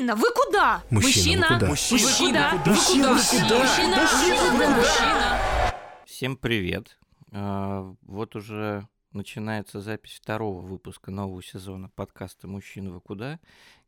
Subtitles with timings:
[0.00, 0.82] Мужчина, вы куда?
[0.88, 1.68] Мужчина, вы куда?
[1.68, 3.58] Мужчина, Мужчина, вы куда?
[3.58, 5.74] Мужчина, Мужчина.
[6.06, 6.98] Всем привет.
[7.32, 13.40] А, Вот уже начинается запись второго выпуска нового сезона подкаста «Мужчина, вы куда?»,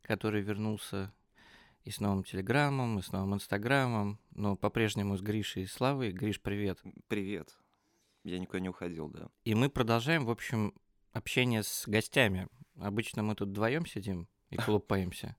[0.03, 1.11] который вернулся
[1.83, 6.11] и с новым Телеграмом, и с новым Инстаграмом, но по-прежнему с Гришей и Славой.
[6.11, 6.79] Гриш, привет.
[7.07, 7.57] Привет.
[8.23, 9.29] Я никуда не уходил, да.
[9.45, 10.75] И мы продолжаем, в общем,
[11.11, 12.49] общение с гостями.
[12.79, 15.35] Обычно мы тут вдвоем сидим и колупаемся.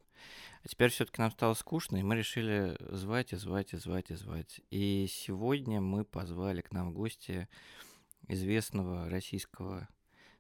[0.64, 4.14] А теперь все-таки нам стало скучно, и мы решили звать и звать и звать и
[4.14, 4.62] звать.
[4.70, 7.48] И сегодня мы позвали к нам в гости
[8.28, 9.86] известного российского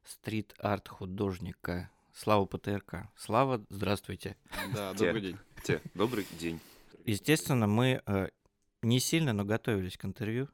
[0.02, 3.08] стрит-арт художника Славу ПТРК.
[3.16, 4.38] Слава, здравствуйте.
[4.72, 5.36] Да, добрый день.
[5.62, 6.58] Те, добрый день.
[7.04, 8.28] Естественно, мы э,
[8.80, 10.48] не сильно, но готовились к интервью.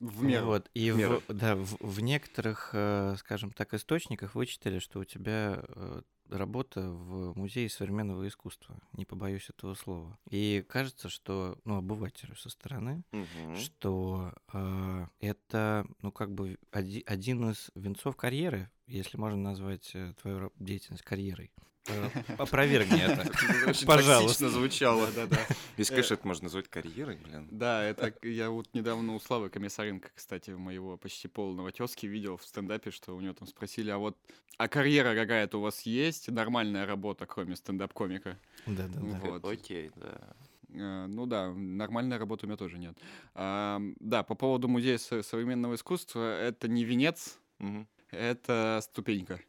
[0.00, 0.46] В меру.
[0.46, 1.22] Вот, и В в, меру.
[1.28, 7.36] да, в, в некоторых, э, скажем так, источниках вычитали, что у тебя э, работа в
[7.36, 8.76] Музее современного искусства.
[8.92, 10.18] Не побоюсь этого слова.
[10.28, 13.56] И кажется, что, ну, обывателю со стороны, Мгм.
[13.56, 20.12] что э, это, ну, как бы оди- один из венцов карьеры, если можно назвать э,
[20.20, 21.50] твою деятельность карьерой.
[21.88, 23.22] Э, Опровергни это.
[23.68, 24.48] Очень Пожалуйста.
[24.50, 25.08] звучало.
[25.14, 25.38] Да, да.
[25.76, 27.48] Если, конечно, это можно назвать карьерой, блин.
[27.50, 32.44] Да, это я вот недавно у Славы Комиссаренко, кстати, моего почти полного тезки видел в
[32.44, 34.16] стендапе, что у него там спросили, а вот,
[34.58, 36.28] а карьера какая-то у вас есть?
[36.28, 38.38] Нормальная работа, кроме стендап-комика?
[38.66, 39.00] Да-да-да.
[39.18, 39.44] Вот.
[39.44, 40.34] Окей, да.
[40.72, 42.96] Э, Ну да, нормальной работы у меня тоже нет.
[43.34, 47.86] А, Да, по поводу музея со- современного искусства, это не венец, Мгм.
[48.10, 49.40] Это ступенька,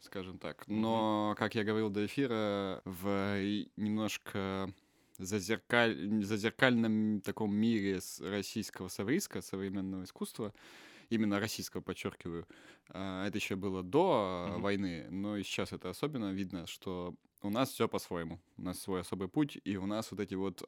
[0.00, 0.66] скажем так.
[0.68, 3.38] Но, как я говорил до эфира, в
[3.76, 4.72] немножко
[5.18, 6.22] зазеркаль...
[6.24, 10.54] зазеркальном таком мире с российского совриска, современного искусства,
[11.10, 12.46] именно российского, подчеркиваю,
[12.90, 14.62] а, это еще было до а, Мгм.
[14.62, 18.40] войны, но и сейчас это особенно видно, что у нас все по-своему.
[18.56, 20.62] У нас свой особый путь, и у нас вот эти вот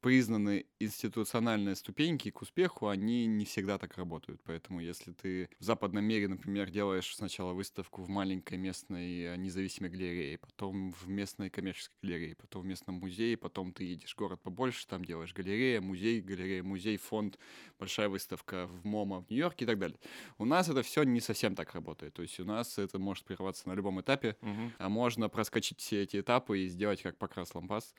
[0.00, 4.40] признанные институциональные ступеньки к успеху, они не всегда так работают.
[4.44, 9.90] Поэтому если ты в западном мире, например, делаешь сначала выставку в маленькой местной э, независимой
[9.90, 14.40] галерее, потом в местной коммерческой галерее, потом в местном музее, потом ты едешь в город
[14.42, 17.38] побольше, там делаешь галерея, музей, галерея, музей, фонд,
[17.78, 19.98] большая выставка в МОМА в Нью-Йорке и так далее.
[20.38, 22.14] У нас это все не совсем так работает.
[22.14, 24.74] То есть у нас это может прерваться на любом этапе, Мгм.
[24.78, 27.94] а можно проскочить все эти этапы и сделать как покрас лампас.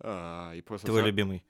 [0.00, 1.42] А, и просто Твой за- любимый.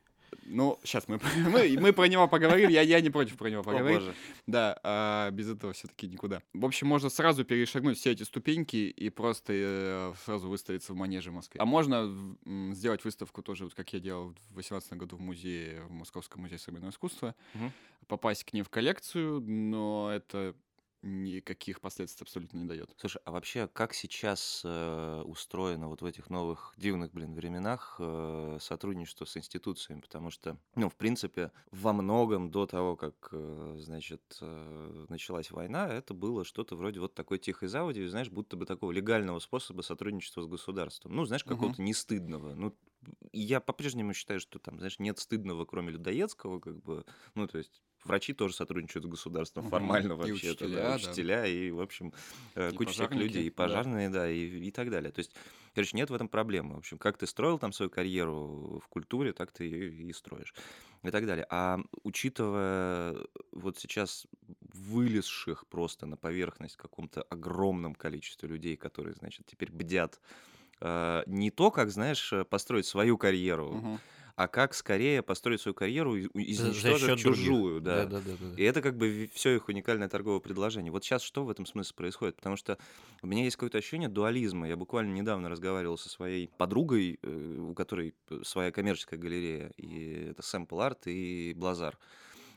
[0.46, 1.18] ну, сейчас мы,
[1.48, 3.98] мы, мы про него поговорим, я, я не против про него О, поговорить.
[4.00, 4.14] боже.
[4.46, 6.40] Да, а без этого все-таки никуда.
[6.52, 11.30] В общем, можно сразу перешагнуть все эти ступеньки и просто э, сразу выставиться в манеже
[11.30, 11.60] в Москве.
[11.60, 12.36] А можно
[12.72, 16.58] сделать выставку тоже, вот как я делал в 2018 году в музее, в Московском музее
[16.58, 17.72] современного искусства, Мгм.
[18.06, 20.54] попасть к ним в коллекцию, но это
[21.02, 22.94] никаких последствий абсолютно не дает.
[22.96, 28.58] Слушай, а вообще, как сейчас э, устроено вот в этих новых дивных, блин, временах э,
[28.60, 30.00] сотрудничество с институциями?
[30.00, 35.88] Потому что, ну, в принципе, во многом до того, как, э, значит, э, началась война,
[35.88, 40.42] это было что-то вроде вот такой тихой заводи, знаешь, будто бы такого легального способа сотрудничества
[40.42, 41.14] с государством.
[41.14, 42.54] Ну, знаешь, какого-то не стыдного.
[42.54, 42.76] Ну,
[43.32, 47.82] я по-прежнему считаю, что там, знаешь, нет стыдного, кроме людоедского, как бы, ну, то есть
[48.04, 49.64] врачи тоже сотрудничают с государством Мгм.
[49.64, 51.16] формально И вообще-то, учителя, да, да.
[51.16, 52.12] учителя и, в общем,
[52.54, 53.84] э, И куча пожарники, людей, и да.
[53.84, 55.12] пожарные, да, и, и так далее.
[55.12, 55.34] То есть,
[55.74, 56.74] короче, нет в этом проблемы.
[56.74, 60.54] В общем, как ты строил там свою карьеру в культуре, так ты ее и строишь.
[61.02, 61.46] И так далее.
[61.50, 63.16] А учитывая
[63.52, 64.26] вот сейчас
[64.60, 70.20] вылезших просто на поверхность каком-то огромном количестве людей, которые, значит, теперь бдят
[70.80, 74.00] э, не то, как, знаешь, э, построить свою карьеру, Мгм.
[74.40, 77.44] А как скорее построить свою карьеру, и- За- изничтожив счет других.
[77.44, 78.06] чужую, да.
[78.06, 78.54] Да-да-да-да.
[78.56, 80.90] И это как бы все их уникальное торговое предложение.
[80.90, 82.36] Вот сейчас что в этом смысле происходит?
[82.36, 82.78] Потому что
[83.20, 84.66] у меня есть какое-то ощущение дуализма.
[84.66, 90.30] Я буквально недавно разговаривал со своей подругой, э, у которой э, своя коммерческая галерея, и
[90.30, 91.98] это Sample Art и Блазар.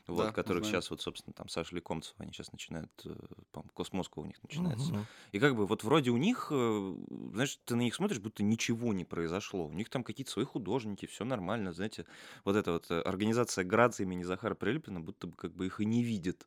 [0.06, 3.14] Вот, Да, которых сейчас, вот, собственно, там Саша Лекомцев, они сейчас начинают, э,
[3.52, 4.94] по-моему, Космоска у них начинается.
[4.94, 5.06] Мгм.
[5.32, 6.94] И как бы вот вроде у них, э,
[7.32, 9.66] знаешь, ты на них смотришь, будто ничего не произошло.
[9.66, 12.04] У них там какие-то свои художники, все нормально, знаете.
[12.44, 15.86] Вот эта вот э, организация Грац имени Захара Прилепина будто бы как бы их и
[15.86, 16.46] не видит.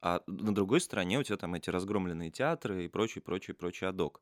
[0.00, 4.20] А на другой стороне у тебя там эти разгромленные театры и прочий, прочий, прочий адок.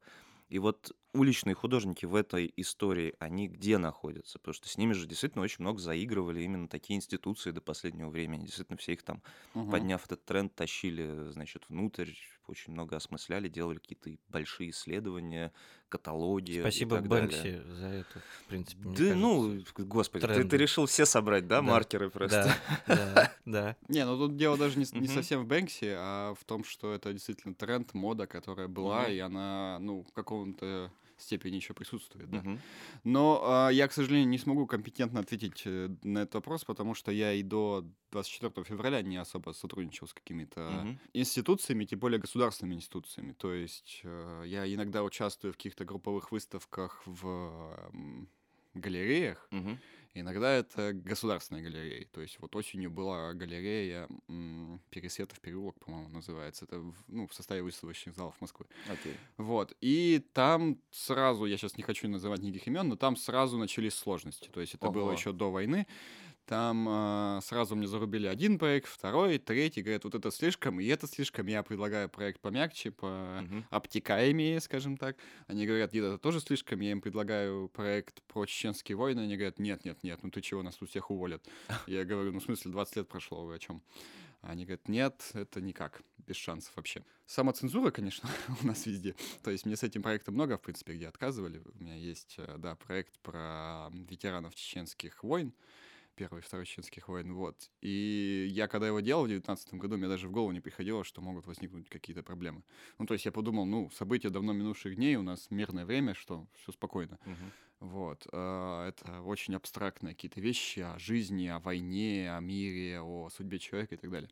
[0.50, 4.38] И вот уличные художники в этой истории, они где находятся?
[4.38, 8.44] Потому что с ними же действительно очень много заигрывали именно такие институции до последнего времени.
[8.46, 9.22] Действительно, все их там
[9.54, 9.88] Мгм.
[9.88, 12.10] подняв этот тренд, тащили, значит, внутрь,
[12.50, 15.52] очень много осмысляли, делали какие-то большие исследования,
[15.88, 17.64] каталоги и Спасибо так Бэнкси далее.
[17.74, 19.14] за это, в принципе, Да, кажется.
[19.16, 21.62] ну, господи, ты, ты решил все собрать, да, Да.
[21.62, 22.56] маркеры просто?
[22.86, 23.76] Да, да, да.
[23.88, 27.12] Не, ну тут дело даже не, не совсем в Бэнкси, а в том, что это
[27.12, 32.38] действительно тренд, мода, которая была, и она, ну, в каком-то степени еще присутствует, да.
[32.38, 32.60] Мгм.
[33.04, 37.12] Но а, я, к сожалению, не смогу компетентно ответить э, на этот вопрос, потому что
[37.12, 41.00] я и до 24 февраля не особо сотрудничал с какими-то Мгм.
[41.12, 43.32] институциями, тем более государственными институциями.
[43.32, 47.90] То есть э, я иногда участвую в каких-то групповых выставках в
[48.80, 49.78] галереях, Мгм.
[50.14, 52.08] иногда это государственные галереи.
[52.12, 54.08] То есть вот осенью была галерея
[54.90, 56.64] Пересветов переулок, по-моему, называется.
[56.64, 58.66] Это в, ну, в составе выставочных залов Москвы.
[58.88, 59.14] Окей.
[59.36, 59.72] Вот.
[59.80, 64.48] И там сразу, я сейчас не хочу называть никаких имен, но там сразу начались сложности.
[64.48, 65.12] То есть это было Ого.
[65.12, 65.86] еще до войны.
[66.46, 69.82] Там а, сразу мне зарубили один проект, второй, третий.
[69.82, 71.46] Говорят, вот это слишком, и это слишком.
[71.46, 73.66] Я предлагаю проект помягче, по Мгм.
[73.70, 75.16] обтекаемее, скажем так.
[75.46, 76.80] Они говорят, нет, это тоже слишком.
[76.80, 79.20] Я им предлагаю проект про чеченские войны.
[79.20, 81.46] Они говорят, нет, нет, нет, ну ты чего, нас тут всех уволят.
[81.86, 83.80] Я говорю, ну в смысле, 20 лет прошло, вы о чем?
[84.42, 87.04] Они говорят, нет, это никак, без шансов вообще.
[87.26, 88.28] Самоцензура, конечно,
[88.62, 89.14] у нас везде.
[89.44, 91.62] То есть мне с этим проектом много, в принципе, где отказывали.
[91.78, 95.52] У меня есть, э, да, проект про ветеранов чеченских войн,
[96.14, 97.70] первый и второй чеченских войн, вот.
[97.80, 101.20] И я, когда его делал в девятнадцатом году, мне даже в голову не приходило, что
[101.20, 102.62] могут возникнуть какие-то проблемы.
[102.98, 106.46] Ну, то есть я подумал, ну, события давно минувших дней, у нас мирное время, что
[106.54, 107.18] все спокойно.
[107.24, 107.52] Мгм.
[107.80, 108.26] Вот.
[108.30, 113.94] э, Это очень абстрактные какие-то вещи о жизни, о войне, о мире, о судьбе человека
[113.94, 114.30] и так далее.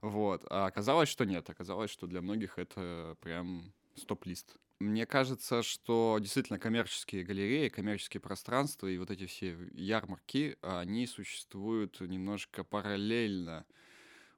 [0.00, 0.44] Вот.
[0.50, 1.48] А оказалось, что нет.
[1.50, 4.56] Оказалось, что для многих это прям стоп-лист.
[4.80, 12.00] Мне кажется, что действительно коммерческие галереи, коммерческие пространства и вот эти все ярмарки, они существуют
[12.00, 13.66] немножко параллельно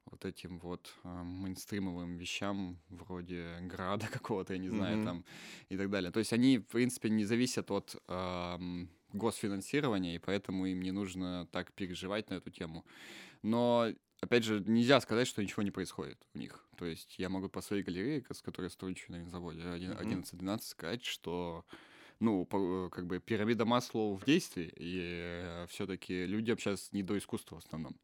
[0.05, 4.99] вот этим вот э, мейнстримовым вещам вроде града какого-то, я не знаю, Мгм.
[4.99, 5.25] там
[5.69, 6.11] и так далее.
[6.11, 11.47] То есть они, в принципе, не зависят от ам, госфинансирования, и поэтому им не нужно
[11.51, 12.85] так переживать на эту тему.
[13.43, 13.89] Но,
[14.23, 16.63] опять же, нельзя сказать, что ничего не происходит у них.
[16.77, 19.97] То есть я могу по своей галерее, с которой я сотрудничаю на заводе Мгм.
[19.97, 21.65] 11-12, сказать, что
[22.19, 27.55] ну, по- как бы пирамида Маслоу в действии, и все-таки людям сейчас не до искусства
[27.59, 27.95] в основном.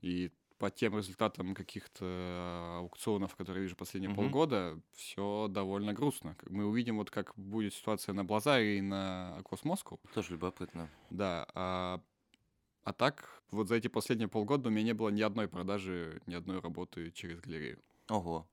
[0.00, 4.16] И по тем результатам каких-то аукционов, которые я вижу последние Мгм.
[4.16, 6.36] полгода, все довольно грустно.
[6.48, 9.62] Мы увидим, вот как будет ситуация на Блазаре и на Акос
[10.14, 10.88] Тоже любопытно.
[11.10, 12.00] Да, а,
[12.84, 16.34] а так, вот за эти последние полгода у меня не было ни одной продажи, ни
[16.34, 17.82] одной работы через галерею.
[18.10, 18.48] Ого.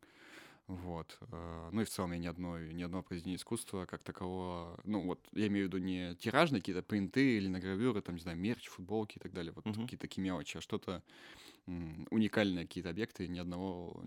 [0.67, 1.17] Вот.
[1.21, 5.01] э, Ну и в целом я ни одной, ни одного произведения искусства как такового, ну
[5.05, 8.37] вот, я имею в виду не тиражные какие-то принты или на гравюры, там, не знаю,
[8.37, 9.89] мерч, футболки и так далее, вот Мгм.
[9.89, 11.03] какие-то такие мелочи, а что-то
[11.67, 14.03] уникальные какие-то объекты ни одного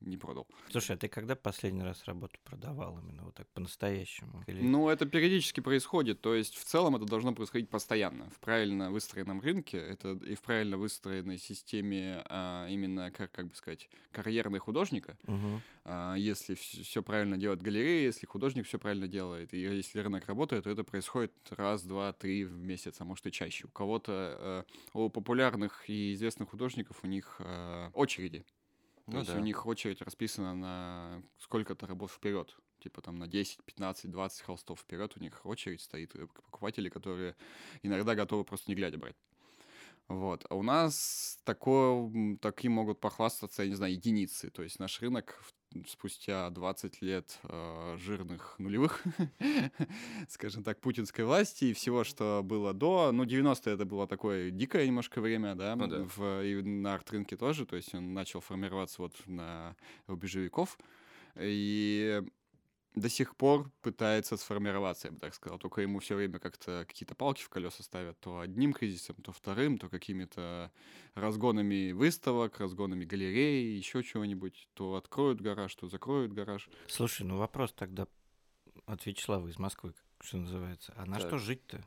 [0.00, 0.46] не продал.
[0.70, 4.42] Слушай, а ты когда последний раз работу продавал именно вот так по-настоящему?
[4.46, 8.30] Или- Ну, это периодически происходит, то есть в целом это должно происходить постоянно.
[8.30, 13.54] В правильно выстроенном рынке это и в правильно выстроенной системе а, именно, как, как бы
[13.54, 15.62] сказать, карьерной художника, Мгм.
[15.84, 20.64] А, если все правильно делает галерея, если художник все правильно делает, и если рынок работает,
[20.64, 23.66] то это происходит раз, два, три в месяц, а может и чаще.
[23.66, 28.44] У кого-то, э, у популярных и известных художников у них э, очереди.
[29.10, 29.36] То Ну есть да.
[29.36, 32.56] у них очередь расписана на сколько-то работ вперед.
[32.80, 36.12] Типа там на 10, 15, 20 холстов вперед у них очередь стоит.
[36.34, 37.36] Покупатели, которые
[37.82, 39.16] иногда готовы просто не глядя брать.
[40.08, 40.46] Вот.
[40.50, 44.50] А у нас такое, м, таким могут похвастаться, я не знаю, единицы.
[44.50, 45.54] То есть наш рынок в-
[45.86, 49.02] спустя 20 лет э, жирных нулевых,
[50.28, 53.10] скажем так, путинской власти и всего, что было до.
[53.12, 56.04] Ну, 90-е это было такое дикое немножко время, да, Ну да.
[56.16, 57.66] в, и на арт-рынке тоже.
[57.66, 60.78] То есть он начал формироваться вот на рубеже веков.
[61.38, 62.22] И
[62.96, 65.58] до сих пор пытается сформироваться, я бы так сказал.
[65.58, 68.18] Только ему все время как-то какие-то палки в колеса ставят.
[68.20, 70.72] То одним кризисом, то вторым, то какими-то
[71.14, 74.68] разгонами выставок, разгонами галерей, еще чего-нибудь.
[74.74, 76.70] То откроют гараж, то закроют гараж.
[76.88, 78.08] Слушай, ну вопрос тогда
[78.86, 80.94] от Вячеслава из Москвы, что называется.
[80.96, 81.28] А на Так.
[81.28, 81.86] что жить-то?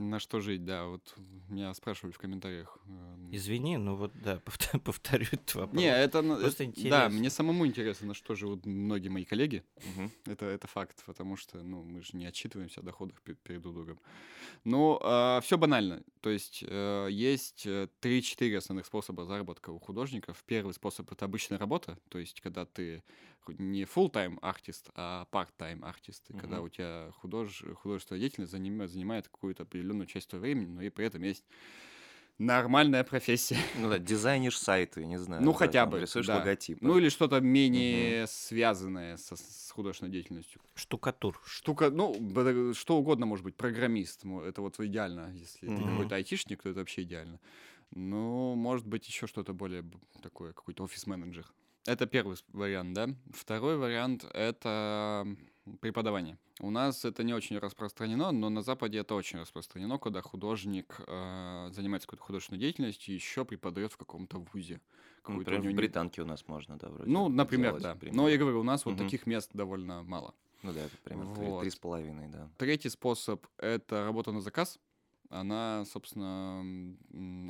[0.00, 0.86] На что жить, да.
[0.86, 1.14] Вот
[1.48, 2.78] меня спрашивали в комментариях.
[2.86, 5.80] эм, Извини, ну вот да, повтор- повторю этот вопрос.
[5.80, 6.22] Не, это...
[6.22, 7.08] Просто Да, интересно.
[7.10, 9.62] мне самому интересно, на что живут многие мои коллеги.
[9.96, 10.10] Мгм.
[10.26, 13.74] Это, это факт, потому что, ну, мы же не отчитываемся о доходах пе- перед друг
[13.74, 14.00] другом.
[14.64, 14.98] Ну,
[15.42, 16.02] все банально.
[16.20, 20.42] То есть э, есть э, 3-4 основных способа заработка у художников.
[20.46, 23.02] Первый способ— это обычная работа, то есть когда ты
[23.48, 27.64] не full-time артист, а part-time артист, и когда у тебя худож...
[27.76, 31.44] художественная деятельность занимает, занимает какую-то определенную часть твоего времени, но и при этом есть
[32.38, 33.58] нормальная профессия.
[33.76, 35.42] Ну да, дизайнишь сайты, не знаю.
[35.42, 36.36] Ну, да, хотя бы, Рисуешь да.
[36.36, 36.84] логотипы.
[36.84, 40.60] Ну, или что-то менее связанное со, с художественной деятельностью.
[40.74, 41.40] Штукатур.
[41.44, 42.14] Штука, ну,
[42.74, 45.90] что угодно может быть, программист, это вот идеально, если ты Мгм.
[45.90, 47.40] какой-то айтишник, то это вообще идеально.
[47.92, 49.84] Ну, может быть, еще что-то более
[50.22, 51.46] такое, какой-то офис-менеджер.
[51.86, 53.08] Это первый вариант, да.
[53.32, 55.26] Второй вариант— это
[55.80, 56.38] преподавание.
[56.60, 61.70] У нас это не очень распространено, но на Западе это очень распространено, когда художник э,
[61.72, 64.80] занимается какой-то художественной деятельностью и еще преподает в каком-то вузе.
[65.26, 67.10] Ну, Например, него в Британке у нас можно, да, вроде.
[67.10, 67.94] Ну, например, да.
[67.94, 68.14] например.
[68.14, 69.04] Но я говорю, у нас вот Мгм.
[69.04, 70.34] таких мест довольно мало.
[70.62, 71.60] Ну да, это примерно три- Вот.
[71.62, 72.50] три с половиной, да.
[72.58, 74.78] Третий способ— это работа на заказ.
[75.30, 76.94] Она, собственно,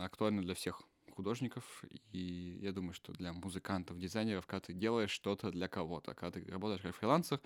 [0.04, 0.82] актуальна для всех
[1.14, 1.84] художников.
[2.12, 6.50] И я думаю, что для музыкантов, дизайнеров, когда ты делаешь что-то для кого-то, когда ты
[6.50, 7.40] работаешь как фрилансер,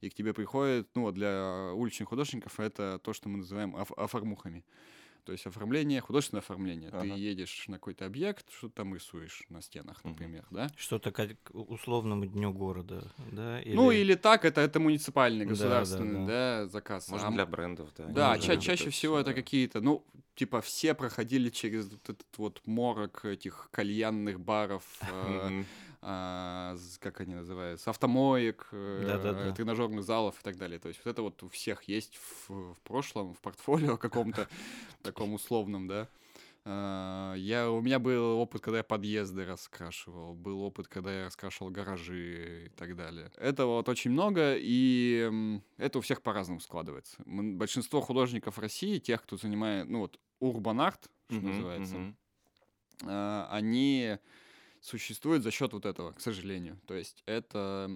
[0.00, 4.64] и к тебе приходит, ну, для уличных художников это то, что мы называем оф- оформухами.
[5.28, 6.90] То есть оформление, художественное оформление.
[6.90, 7.14] Ты Ага.
[7.14, 10.70] едешь на какой-то объект, что-то там рисуешь на стенах, например, да?
[10.74, 13.60] Что-то к условному дню города, да?
[13.66, 16.26] Ну, или так, это, это муниципальный, Да, да, государственный, да.
[16.62, 17.10] да, заказ.
[17.10, 18.06] Может, А для брендов, да.
[18.06, 18.60] Да, Ну, ча- да.
[18.62, 20.02] чаще всего это какие-то, ну,
[20.34, 25.62] типа все проходили через вот этот вот морок этих кальянных баров, э.
[26.00, 29.54] А, как они называются, автомоек, э, Да-да-да.
[29.54, 30.78] тренажерных залов и так далее.
[30.78, 34.48] То есть вот это вот у всех есть в, в прошлом, в портфолио каком-то
[35.02, 36.08] таком условном, да.
[36.64, 41.70] А, Я, у меня был опыт, когда я подъезды раскрашивал, был опыт, когда я раскрашивал
[41.70, 43.30] гаражи и так далее.
[43.36, 45.30] Этого вот очень много, и
[45.78, 47.22] это у всех по-разному складывается.
[47.26, 52.06] Большинство художников России, тех, кто занимает, ну вот, урбан-арт, что Мгм, называется,
[53.04, 54.18] а, они
[54.80, 56.78] существуют за счет вот этого, к сожалению.
[56.86, 57.90] То есть это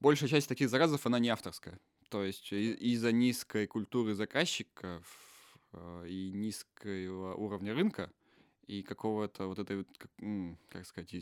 [0.00, 1.78] большая часть таких заказов, она не авторская.
[2.08, 5.04] То есть из-за низкой культуры заказчиков
[5.72, 8.12] э, и низкого уровня рынка
[8.66, 10.10] и какого-то вот этой, как,
[10.68, 11.14] как сказать,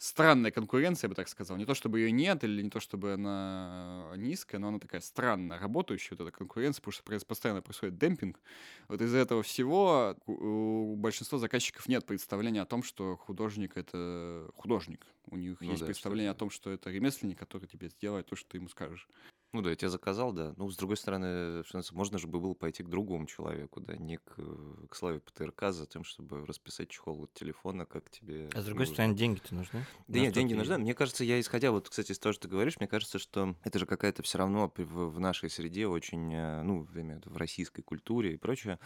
[0.00, 1.56] и странной конкуренции, я бы так сказал.
[1.56, 5.58] Не то, чтобы ее нет, или не то, чтобы она низкая, но она такая странная,
[5.58, 8.40] работающая, вот эта конкуренция, потому что постоянно происходит демпинг.
[8.88, 15.06] Вот из-за этого всего у большинства заказчиков нет представления о том, что художник— это художник.
[15.30, 18.36] У них Ну есть да, представление о том, что это ремесленник, который тебе сделает то,
[18.36, 19.08] что ты ему скажешь.
[19.52, 20.54] Ну да, я тебе заказал, да.
[20.56, 24.34] Ну, с другой стороны, можно же бы было пойти к другому человеку, да, не к,
[24.38, 28.48] э, к Славе ПТРК за тем, чтобы расписать чехол от телефона, как тебе...
[28.54, 28.94] А с другой нужно.
[28.94, 29.84] стороны, деньги-то нужны.
[30.06, 30.78] Да На нет, деньги нужны.
[30.78, 33.80] Мне кажется, я исходя вот, кстати, из того, что ты говоришь, мне кажется, что это
[33.80, 38.36] же какая-то все равно в, в нашей среде очень, э, ну, в российской культуре и
[38.36, 38.78] прочее,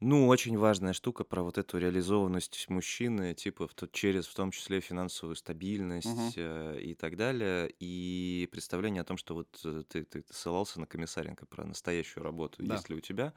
[0.00, 4.52] ну, очень важная штука про вот эту реализованность мужчины, типа в то- через в том
[4.52, 6.34] числе финансовую стабильность Мгм.
[6.36, 10.86] э, и так далее, и представление о том, что вот э, ты, ты ссылался на
[10.86, 12.84] Комиссаренко про настоящую работу, Да.
[12.84, 13.34] есть ли у тебя,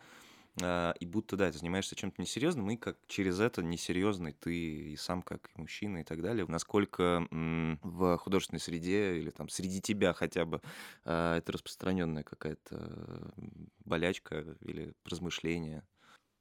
[0.61, 4.55] а, и будто, да, ты занимаешься чем-то несерьезным, и как через это несерьезный ты
[4.93, 6.45] и сам как мужчина и так далее.
[6.47, 10.61] Насколько м, в художественной среде или там среди тебя хотя бы
[11.05, 15.85] а, это распространенная какая-то м, болячка или размышление.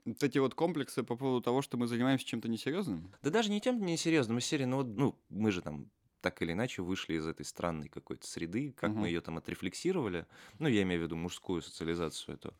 [0.04, 3.12] Вот эти вот комплексы по поводу того, что мы занимаемся чем-то несерьезным.
[3.22, 5.90] Да даже не тем несерьезным, из серии, ну, вот, ну, мы же там
[6.20, 9.00] так или иначе вышли из этой странной какой-то среды, как Мгм.
[9.00, 10.26] мы ее там отрефлексировали,
[10.58, 12.54] ну, я имею в виду мужскую социализацию эту,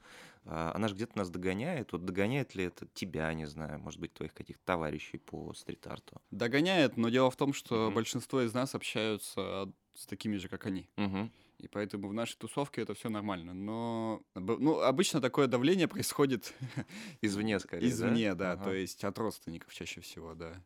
[0.45, 4.15] а, она же где-то нас догоняет, вот догоняет ли это тебя, не знаю, может быть,
[4.15, 6.23] твоих каких-то товарищей по стрит-арту?
[6.31, 7.95] Догоняет, но дело в том, что Мгм.
[7.95, 10.89] большинство из нас общаются с такими же, как они.
[10.97, 11.31] Мгм.
[11.61, 13.55] И поэтому в нашей тусовке это все нормально.
[13.55, 16.55] Но ну, обычно такое давление происходит
[17.23, 17.87] Извне, скорее, да?
[17.89, 18.65] извне, да, Ага.
[18.65, 20.63] то есть от родственников чаще всего, да.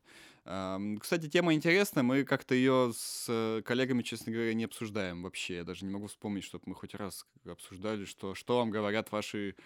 [1.00, 5.56] Кстати, тема интересная, мы как-то ее с коллегами, честно говоря, не обсуждаем вообще.
[5.56, 9.56] Я даже не могу вспомнить, чтобы мы хоть раз обсуждали, что, что вам говорят ваши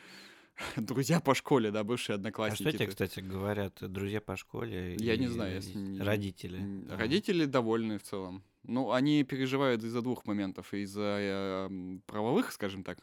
[0.76, 2.62] друзья по школе, да, бывшие А одноклассники.
[2.62, 4.96] что тебе, кстати, говорят друзья по школе?
[4.98, 6.58] Я не и знаю, не- Родители.
[6.58, 6.96] М, Ага.
[6.98, 8.42] Родители довольны в целом.
[8.64, 10.74] Ну, они переживают из-за двух моментов.
[10.74, 12.98] Из-за э, правовых, скажем так,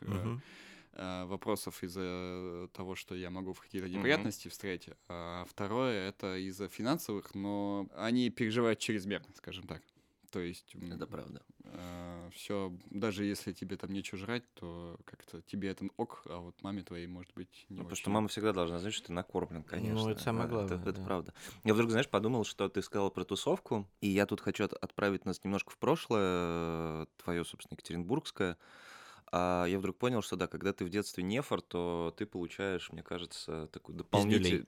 [0.97, 4.93] э, вопросов, из-за того, что я могу в какие-то неприятности встретить.
[5.09, 9.81] А второе— это из-за финансовых, но они переживают чрезмерно, скажем так.
[10.35, 11.41] То есть Это правда.
[12.33, 16.83] все, даже если тебе там нечего жрать, то как-то тебе это ок, а вот маме
[16.83, 18.13] твоей, может быть, не Ну, потому что очень.
[18.15, 20.09] мама всегда должна знать, что ты накормлен, конечно.
[20.09, 21.05] это самое это- главное, Это, да.
[21.05, 21.33] правда.
[21.63, 25.23] Я вдруг, знаешь, подумал, что ты сказала про тусовку, и я тут хочу от- отправить
[25.23, 28.57] нас немножко в прошлое, твое, собственно, Екатеринбургское.
[29.37, 33.03] А я вдруг понял, что да, когда ты в детстве нефор, то ты получаешь, мне
[33.03, 34.65] кажется, такой дополнительный...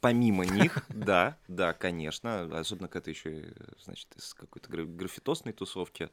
[0.00, 2.42] Помимо них, да, да, конечно.
[2.56, 6.08] Особенно когда ты еще, значит, из какой-то гра- граффитосной тусовки,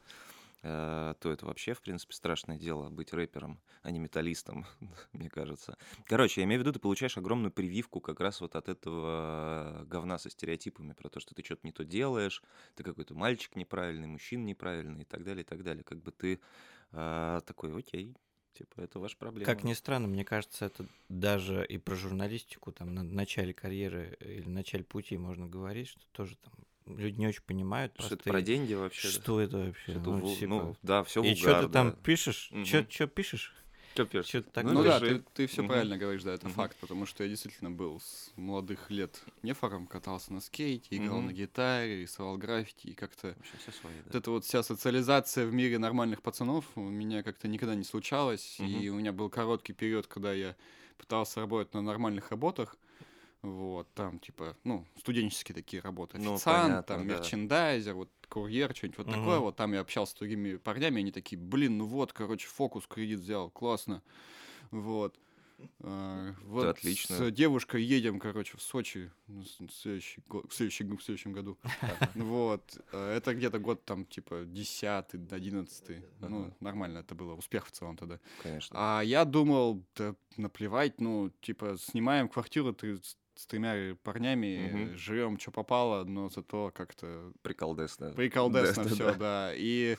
[0.64, 4.66] э, то это вообще, в принципе, страшное дело быть рэпером, а не металлистом,
[5.12, 5.78] мне кажется.
[6.06, 10.18] Короче, я имею в виду, ты получаешь огромную прививку как раз вот от этого говна
[10.18, 12.42] со стереотипами про то, что ты что-то не то делаешь,
[12.74, 15.84] ты какой-то мальчик неправильный, мужчина неправильный и так далее, и так далее.
[15.84, 16.40] Как бы ты
[16.92, 18.14] а, такой, окей,
[18.54, 19.46] типа, это ваша проблема.
[19.46, 24.48] Как ни странно, мне кажется, это даже и про журналистику, там, на начале карьеры или
[24.48, 26.52] начале пути можно говорить, что тоже там
[26.96, 27.92] люди не очень понимают.
[27.98, 29.08] Что это про деньги вообще?
[29.08, 29.12] да?
[29.14, 29.92] Что это вообще?
[29.92, 31.96] Что-то Ну, вул- типа, ну, да, все И что ты там да.
[32.02, 32.48] пишешь?
[32.50, 32.90] Мгм.
[32.90, 33.54] Что пишешь?
[33.98, 34.28] Чё пишешь?
[34.28, 35.66] Что ты так Ну, да, ты, ты все Мгм.
[35.66, 36.54] правильно говоришь, да, это Мгм.
[36.54, 41.26] факт, потому что я действительно был с молодых лет нефором, катался на скейте, играл Мгм.
[41.26, 43.36] на гитаре, рисовал граффити, и как-то
[43.72, 44.14] свои, вот да.
[44.14, 48.88] эта вот вся социализация в мире нормальных пацанов у меня как-то никогда не случалось, и
[48.88, 50.56] у меня был короткий период, когда я
[50.96, 52.76] пытался работать на нормальных работах,
[53.42, 57.14] вот, там, типа, ну, студенческие такие работы, Ну, официант, понятно, там, да.
[57.14, 59.16] мерчендайзер, вот, курьер, что-нибудь вот Мгм.
[59.16, 62.86] такое, вот, там я общался с другими парнями, они такие, блин, ну вот, короче, фокус
[62.86, 64.02] кредит взял, классно,
[64.70, 65.18] вот.
[65.80, 67.16] А, вот отлично.
[67.16, 71.58] с девушкой едем, короче, в Сочи в следующий, в следующий, г- в следующем году.
[72.14, 72.78] Вот.
[72.92, 76.04] э, Это где-то год там, типа, 10 одиннадцатый.
[76.20, 76.56] Ну, Ага.
[76.60, 77.34] нормально это было.
[77.34, 78.20] Успех в целом тогда.
[78.42, 78.76] Конечно.
[78.78, 83.00] А я думал, да наплевать, ну, типа, снимаем квартиру ты
[83.38, 84.98] с, тремя парнями, Мгм.
[84.98, 88.10] живем, что попало, но зато как-то Приколдес, да.
[88.10, 89.14] приколдесно Да, все, да.
[89.14, 89.52] да.
[89.54, 89.96] И,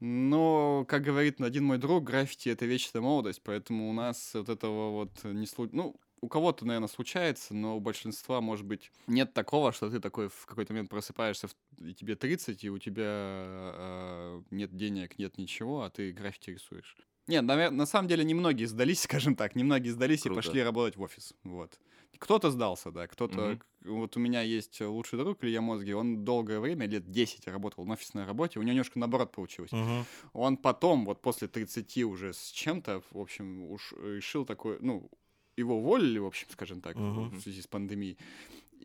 [0.00, 4.90] ну, как говорит один мой друг, граффити— это вечная молодость, поэтому у нас вот этого
[4.92, 5.70] вот не случ...
[5.72, 10.30] Ну, у кого-то, наверное, случается, но у большинства, может быть, нет такого, что ты такой
[10.30, 15.82] в какой-то момент просыпаешься, и тебе 30, и у тебя э, нет денег, нет ничего,
[15.82, 16.96] а ты граффити рисуешь.
[17.26, 20.40] Нет, навер- на самом деле немногие сдались, скажем так, немногие сдались Круто.
[20.40, 21.34] и пошли работать в офис.
[21.44, 21.78] Вот.
[22.18, 23.56] Кто-то сдался, да, кто-то...
[23.56, 27.84] К- Вот у меня есть лучший друг Илья Мозги, он долгое время, лет 10 работал
[27.84, 29.72] на офисной работе, у него немножко наоборот получилось.
[29.72, 30.04] Мгм.
[30.32, 35.10] Он потом, вот после 30 уже с чем-то, в общем, уж решил такой, ну,
[35.56, 37.30] его уволили, в общем, скажем так, Мгм.
[37.30, 38.16] в связи с пандемией.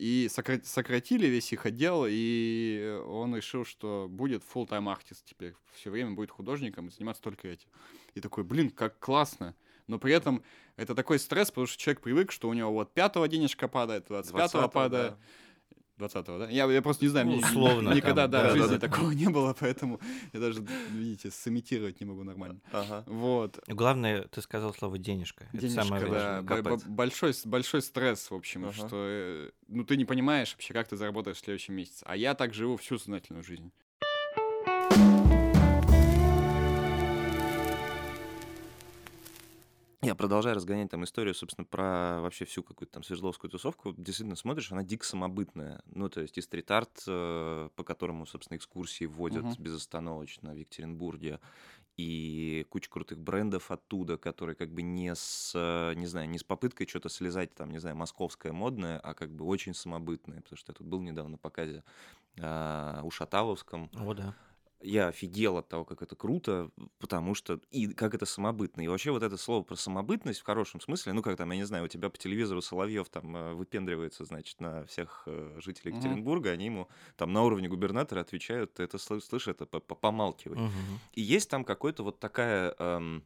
[0.00, 5.52] И сокра- сократили весь их отдел, и он решил, что будет full-time артист теперь.
[5.74, 7.68] Все время будет художником и заниматься только этим.
[8.14, 9.54] И такой, блин, как классно.
[9.88, 10.42] Но при этом
[10.76, 14.38] это такой стресс, потому что человек привык, что у него вот пятого денежка падает, 25-го
[14.38, 15.14] 20-го, падает.
[16.00, 16.48] 20-го, да?
[16.50, 18.78] Я, я просто не знаю, Ну, мне условно никогда там, да, да, в жизни да,
[18.78, 18.88] да.
[18.88, 20.00] такого не было, поэтому
[20.32, 22.60] я даже, видите, сымитировать не могу нормально.
[22.72, 23.04] Ага.
[23.06, 23.58] Вот.
[23.68, 25.44] Главное, ты сказал слово денежка.
[25.52, 26.42] Это Денежка, самое важное.
[26.42, 28.72] да, б- большой, большой стресс, в общем, Ага.
[28.72, 32.04] что, э, ну, ты не понимаешь вообще, как ты заработаешь в следующем месяце.
[32.06, 33.70] А я так живу всю сознательную жизнь.
[40.10, 43.92] Я продолжаю разгонять там историю, собственно, про вообще всю какую-то там Свердловскую тусовку.
[43.96, 45.82] Действительно, смотришь, она дико самобытная.
[45.86, 49.56] Ну, то есть и стрит-арт, э, по которому, собственно, экскурсии вводят Мгм.
[49.56, 51.38] безостановочно в Екатеринбурге,
[51.98, 56.44] и куча крутых брендов оттуда, которые как бы не с, э, не знаю, не с
[56.44, 60.42] попыткой что-то слезать, там, не знаю, московское модное, а как бы очень самобытное.
[60.42, 61.84] Потому что я тут был недавно на показе
[62.40, 64.34] а, у Шаталовском, О, да.
[64.82, 68.80] Я офигел от того, как это круто, потому что и как это самобытно.
[68.82, 71.64] И вообще вот это слово про самобытность в хорошем смысле, ну как там, я не
[71.64, 75.92] знаю, у тебя по телевизору Соловьев там э, выпендривается, значит, на всех э, жителей.
[75.92, 80.58] Екатеринбурга, они ему там на уровне губернатора отвечают, ты это слышишь, это по- по- помалкивай.
[80.58, 81.00] Мгм.
[81.12, 83.24] И есть там какой-то вот такая, эм,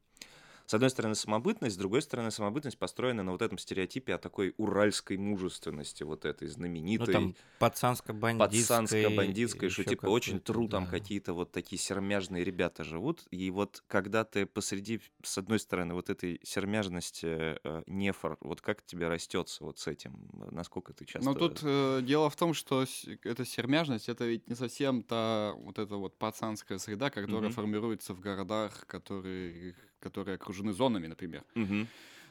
[0.67, 4.55] с одной стороны, самобытность, с другой стороны, самобытность построена на вот этом стереотипе о такой
[4.57, 6.49] уральской мужественности, вот этой
[6.97, 8.25] Ну, знаменитой там пацанско-бандитской.
[8.37, 10.89] пацанско-бандитской, что типа очень тру, там да.
[10.89, 13.25] какие-то вот такие сермяжные ребята живут.
[13.31, 17.27] И вот когда ты посреди, с одной стороны, вот этой сермяжности
[17.63, 20.29] э, нефор, вот как тебе растется вот с этим?
[20.51, 21.21] Насколько ты часто...
[21.21, 25.53] Но тут э, дело в том, что с- эта сермяжность, это ведь не совсем та
[25.57, 27.51] вот эта вот пацанская среда, которая Мгм.
[27.51, 31.43] формируется в городах, которые, которые окружены зонами, например.
[31.55, 31.89] Мгм.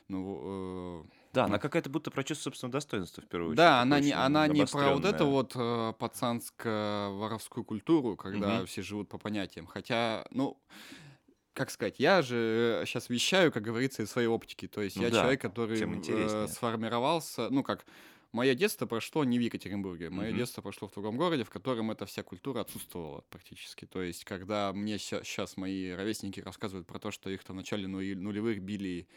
[0.09, 3.57] Ну, э, Да, она ну, какая-то будто про чувство собственного достоинства в первую очередь.
[3.57, 8.67] Да, она не, она не про вот эту вот э, пацанско-воровскую культуру, когда Мгм.
[8.67, 9.65] все живут по понятиям.
[9.65, 10.57] Хотя, ну,
[11.53, 14.67] как сказать, я же сейчас вещаю, как говорится, из своей оптики.
[14.67, 17.85] То есть Ну я да, человек, который э, сформировался, ну как,
[18.33, 20.37] мое детство прошло не в Екатеринбурге, мое Мгм.
[20.39, 23.85] детство прошло в другом городе, в котором эта вся культура отсутствовала практически.
[23.85, 27.87] То есть, когда мне сейчас мои ровесники рассказывают про то, что их там в начале
[27.87, 29.07] нулевых били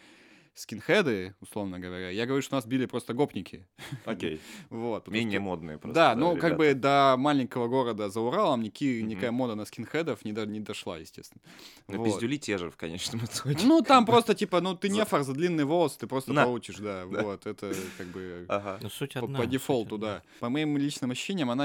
[0.57, 3.67] скинхеды, условно говоря, я говорю, что нас били просто гопники.
[4.05, 4.41] Окей.
[4.71, 5.95] Вот, Менее модные просто.
[5.95, 10.47] да, ну как бы до маленького города за Уралом никакая мода на скинхедов не, до-
[10.47, 11.43] не дошла, естественно.
[11.89, 13.59] Ну, пиздюли те же в конечном итоге.
[13.65, 17.07] Ну там просто типа, ну ты не фар за длинный волос, ты просто получишь, да,
[17.07, 18.47] вот, это как бы.
[18.81, 19.39] Ну, суть по, одна.
[19.39, 20.23] по суть дефолту, да.
[20.41, 21.65] По моим личным ощущениям, она,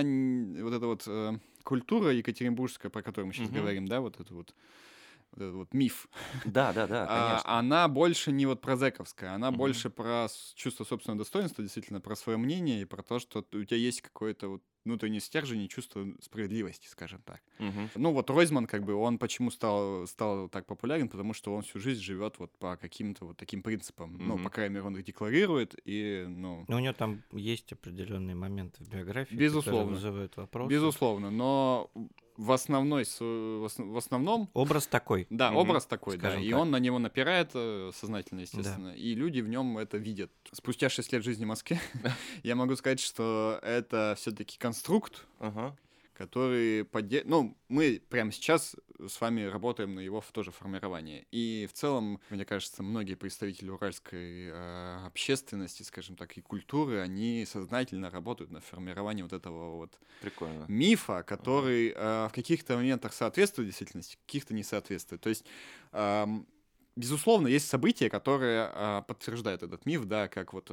[0.64, 4.54] вот эта вот э, культура екатеринбургская, про которую мы сейчас говорим, да, вот это вот,
[5.34, 6.08] вот этот вот миф,
[6.44, 7.56] Да, да, да, а, конечно.
[7.60, 9.52] она больше не вот про зэковская, она Мгм.
[9.52, 13.78] больше про чувство собственного достоинства, действительно про свое мнение и про то, что у тебя
[13.78, 17.42] есть какое-то вот внутренний стержень и чувство справедливости, скажем так.
[17.60, 17.90] Мгм.
[17.96, 21.80] Ну вот Ройзман, как бы, он почему стал, стал так популярен, потому что он всю
[21.80, 24.18] жизнь живет вот по каким-то вот таким принципам.
[24.18, 24.44] Ну, Мгм.
[24.44, 28.84] по крайней мере, он их декларирует, и, ну, Но у него там есть определенные моменты
[28.84, 29.80] в биографии, Безусловно.
[29.80, 30.70] которые вызывают вопросы.
[30.72, 31.92] безусловно, но
[32.38, 35.28] в основной, в ос- в основном Образ такой.
[35.30, 35.58] Да, Мгм.
[35.60, 36.30] образ такой, да.
[36.30, 36.60] Скажем И так.
[36.60, 38.96] он на него напирает э, сознательно, естественно.
[38.96, 40.32] И люди в нем это видят.
[40.52, 41.80] Спустя 6 лет жизни в Москве
[42.44, 45.76] я могу сказать, что это все-таки конструкт, Ага.
[46.14, 47.24] который подде...
[47.26, 51.26] Ну, мы прямо сейчас с вами работаем на его тоже формирование.
[51.32, 57.46] И в целом, мне кажется, многие представители уральской э, общественности, скажем так, и культуры, они
[57.46, 60.66] сознательно работают на формировании вот этого вот Прикольно.
[60.68, 65.22] мифа, который э, в каких-то моментах соответствует действительности, в каких-то не соответствует.
[65.22, 65.46] То есть,
[65.92, 66.48] эм,
[66.96, 70.70] безусловно, есть события, которые э, подтверждают этот миф, да, как вот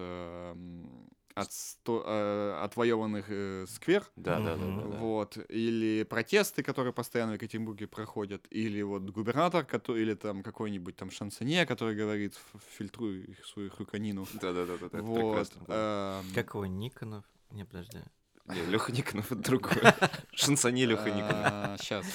[1.41, 4.81] отсто- э, отвоеванных э, сквер, Да, да, да, Мгм.
[4.91, 4.99] да, да.
[5.03, 10.97] вот, или протесты, которые постоянно в Екатеринбурге проходят, или вот губернатор, который, или там какой-нибудь
[10.97, 14.27] там шансонье, который говорит, «Ф- фильтруй их, свою хрюканину.
[14.41, 15.17] Да, да, да, да, это Вот.
[15.17, 15.65] прекрасно.
[15.67, 16.21] да.
[16.27, 17.25] эм, Как его, Никонов?
[17.51, 17.99] Не, подожди.
[18.47, 19.73] Не, Леха Никонов это другой.
[20.35, 21.81] Шансоне Леха Никонов.
[21.81, 22.07] Сейчас.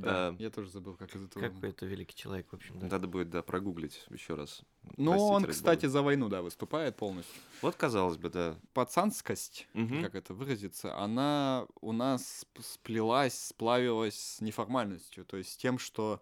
[0.00, 0.36] Да, Да.
[0.38, 1.48] я тоже забыл, как из этого.
[1.48, 2.86] Какой это великий человек, в общем, да.
[2.86, 4.62] Надо будет, да, прогуглить еще раз.
[4.96, 7.34] Ну, Простите, он, кстати, за войну, да, выступает полностью.
[7.62, 8.56] Вот, казалось бы, да.
[8.72, 10.02] Пацанскость, Мгм.
[10.02, 15.24] как это выразиться, она у нас сп- сплелась, сплавилась с неформальностью.
[15.24, 16.20] То есть с тем, что,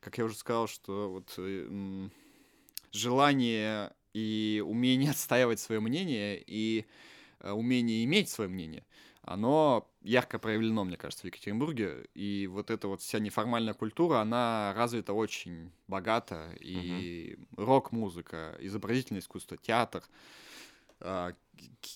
[0.00, 2.10] как я уже сказал, что вот э, м,
[2.92, 6.84] желание и умение отстаивать свое мнение и
[7.40, 8.84] э, умение иметь свое мнение,
[9.22, 12.08] оно ярко проявлено, мне кажется, в Екатеринбурге.
[12.14, 16.54] И вот эта вот вся неформальная культура, она развита очень богато.
[16.60, 20.02] И рок-музыка, изобразительное искусство, театр,
[21.00, 21.32] а,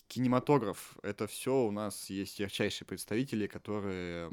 [0.07, 4.31] кинематограф, это все у нас есть ярчайшие представители, которые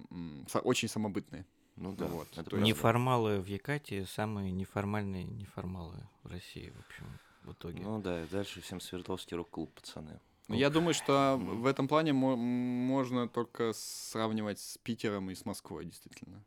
[0.62, 1.44] очень самобытные.
[1.76, 2.06] Ну да.
[2.06, 2.56] Вот, это.
[2.56, 7.82] Неформалы в Якатии самые неформальные неформалы в России, в общем, в итоге.
[7.82, 10.20] Ну да, и дальше всем Свердловский рок-клуб, пацаны.
[10.48, 15.44] Но я думаю, что в этом плане мо- можно только сравнивать с Питером и с
[15.44, 16.44] Москвой, действительно.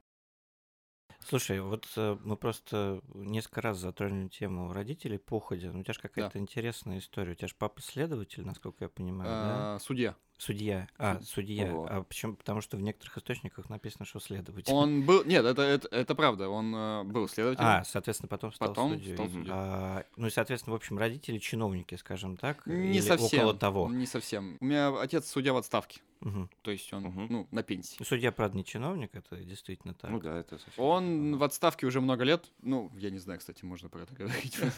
[1.26, 5.72] Слушай, вот э, мы просто несколько раз затронули тему родителей походя.
[5.74, 7.34] Ну, у тебя же какая-то интересная история.
[7.34, 9.76] У тебя же папа следователь, насколько я понимаю, да?
[9.76, 10.16] А, Судья.
[10.38, 10.88] Судья.
[11.00, 11.74] А, судья.
[11.74, 11.88] Ого.
[11.90, 12.36] А почему?
[12.36, 14.72] Потому что в некоторых источниках написано, что следователь.
[14.72, 15.24] Он был...
[15.26, 17.68] Нет, это, это, это правда, он э, был следователем.
[17.68, 19.16] А, соответственно, потом стал Потом судьей.
[19.16, 19.48] стал судьей.
[19.50, 22.66] А, ну и, соответственно, в общем, родители чиновники, скажем так.
[22.68, 23.40] Не или совсем.
[23.40, 23.90] около того.
[23.90, 24.58] Не совсем.
[24.60, 26.02] У меня отец судья в отставке.
[26.22, 26.50] Мгм.
[26.62, 27.28] То есть он, Мгм.
[27.30, 28.04] ну, на пенсии.
[28.04, 30.10] Судья, правда, не чиновник, это действительно так.
[30.12, 30.84] Ну да, это совсем.
[30.84, 32.46] Он в отставке уже много лет.
[32.62, 34.56] Ну, я не знаю, кстати, можно про это говорить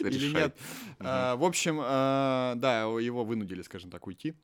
[0.00, 0.56] или нет.
[1.00, 4.34] А, В общем, а, да, его вынудили, скажем так, уйти.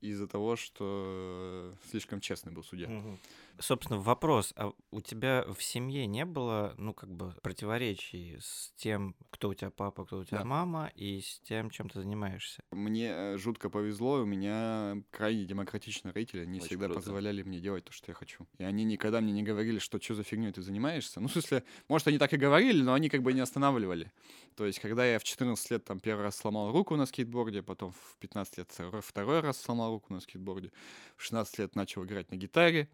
[0.00, 2.88] Из-за того, что слишком честный был судья.
[2.88, 3.18] Мгм.
[3.60, 9.14] Собственно, вопрос, а у тебя в семье не было, ну, как бы, противоречий с тем,
[9.30, 10.44] кто у тебя папа, кто у тебя Да.
[10.44, 12.62] мама, и с тем, чем ты занимаешься?
[12.72, 17.00] Мне э, жутко повезло, у меня крайне демократичные родители, они Очень всегда круто.
[17.00, 18.46] позволяли мне делать то, что я хочу.
[18.58, 21.20] И они никогда мне не говорили, что что за фигней ты занимаешься.
[21.20, 24.12] Ну, в смысле, может, они так и говорили, но они как бы не останавливали.
[24.56, 27.92] То есть, когда я в 14 лет там первый раз сломал руку на скейтборде, потом
[27.92, 30.70] в 15 лет второй, раз сломал руку на скейтборде,
[31.16, 32.88] в 16 лет начал играть на гитаре,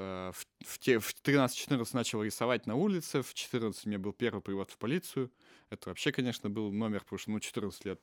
[0.00, 4.40] в, в, те- в 13-14 начал рисовать на улице, в 14 у меня был первый
[4.40, 5.30] привод в полицию.
[5.70, 8.00] Это вообще, конечно, был номер, потому что, ну, 14 лет.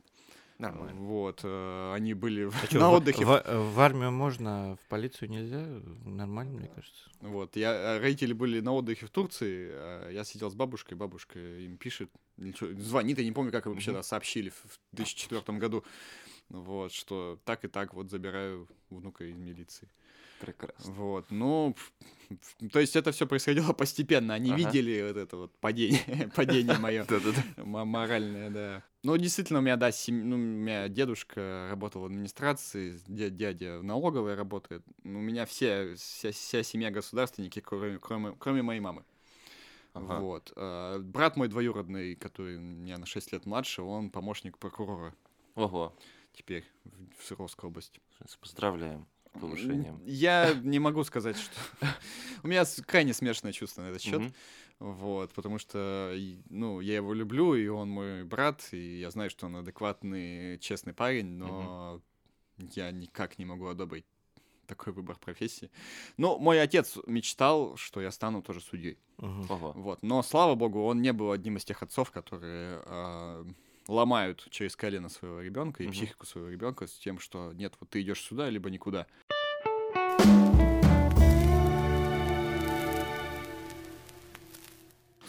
[0.59, 0.99] Нормально.
[1.01, 3.25] Вот, э, они были А чё, на в- отдыхе.
[3.25, 5.65] В, в армию можно, в полицию нельзя?
[6.05, 7.09] Нормально, мне кажется.
[7.21, 11.39] Вот, я, э, родители были на отдыхе в Турции, а я сидел с бабушкой, бабушка
[11.39, 13.99] им пишет, ничего, звонит, я не помню, как вообще Мгм.
[13.99, 15.83] да, сообщили в в 2004 году,
[16.49, 19.89] вот, что так и так вот забираю внука из милиции.
[20.45, 20.91] Прекрасно.
[20.93, 21.73] Вот, ну,
[22.71, 24.57] то есть это все происходило постепенно, они Ага.
[24.57, 27.05] видели вот это вот падение, падение мое.
[27.57, 28.83] Моральное, да.
[29.03, 33.79] Ну, действительно, у меня, да, сем- ну, у меня дедушка работал в администрации, дя- дядя
[33.79, 34.83] в налоговой работает.
[35.03, 39.03] У меня все, вся, вся семья государственники, кроме, кроме, кроме моей мамы.
[39.93, 40.19] Ага.
[40.19, 40.51] Вот.
[40.55, 45.13] А, Брат мой двоюродный, который меня на 6 лет младше, он помощник прокурора
[45.55, 45.93] Ого.
[46.33, 48.01] теперь в, в Свердловской области.
[48.41, 49.05] Поздравляем
[49.39, 50.01] повышением.
[50.05, 51.55] Я не могу сказать, что...
[52.43, 54.21] У меня крайне смешанное чувство на этот счет.
[54.79, 56.13] Вот, потому что,
[56.49, 60.93] ну, я его люблю, и он мой брат, и я знаю, что он адекватный, честный
[60.93, 62.01] парень, но
[62.57, 64.05] я никак не могу одобрить
[64.67, 65.69] такой выбор профессии.
[66.17, 68.97] Но мой отец мечтал, что я стану тоже судьей.
[69.17, 70.03] Вот.
[70.03, 73.45] Но, слава богу, он не был одним из тех отцов, которые а,
[73.87, 75.93] ломают через колено своего ребенка и Мгм.
[75.93, 79.07] психику своего ребенка с тем, что нет, вот ты идешь сюда, либо никуда.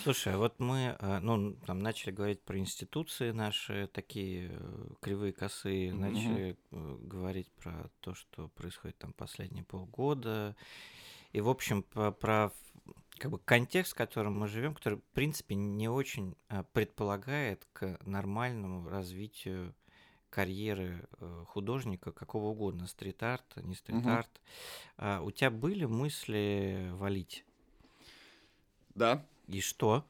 [0.03, 5.33] Слушай, а вот мы, э, ну, там начали говорить про институции наши, такие э, кривые,
[5.33, 6.01] косые, Мгм.
[6.03, 10.57] начали э, говорить про то, что происходит там последние полгода.
[11.33, 12.13] И, в общем, про
[12.51, 12.53] в-
[13.19, 17.99] как бы контекст, в котором мы живем, который, в принципе, не очень э, предполагает к
[18.05, 19.75] нормальному развитию
[20.31, 24.41] карьеры э, художника какого угодно, стрит-арт, не стрит-арт.
[24.97, 27.45] А у тебя были мысли валить?
[28.95, 30.05] Да, И что?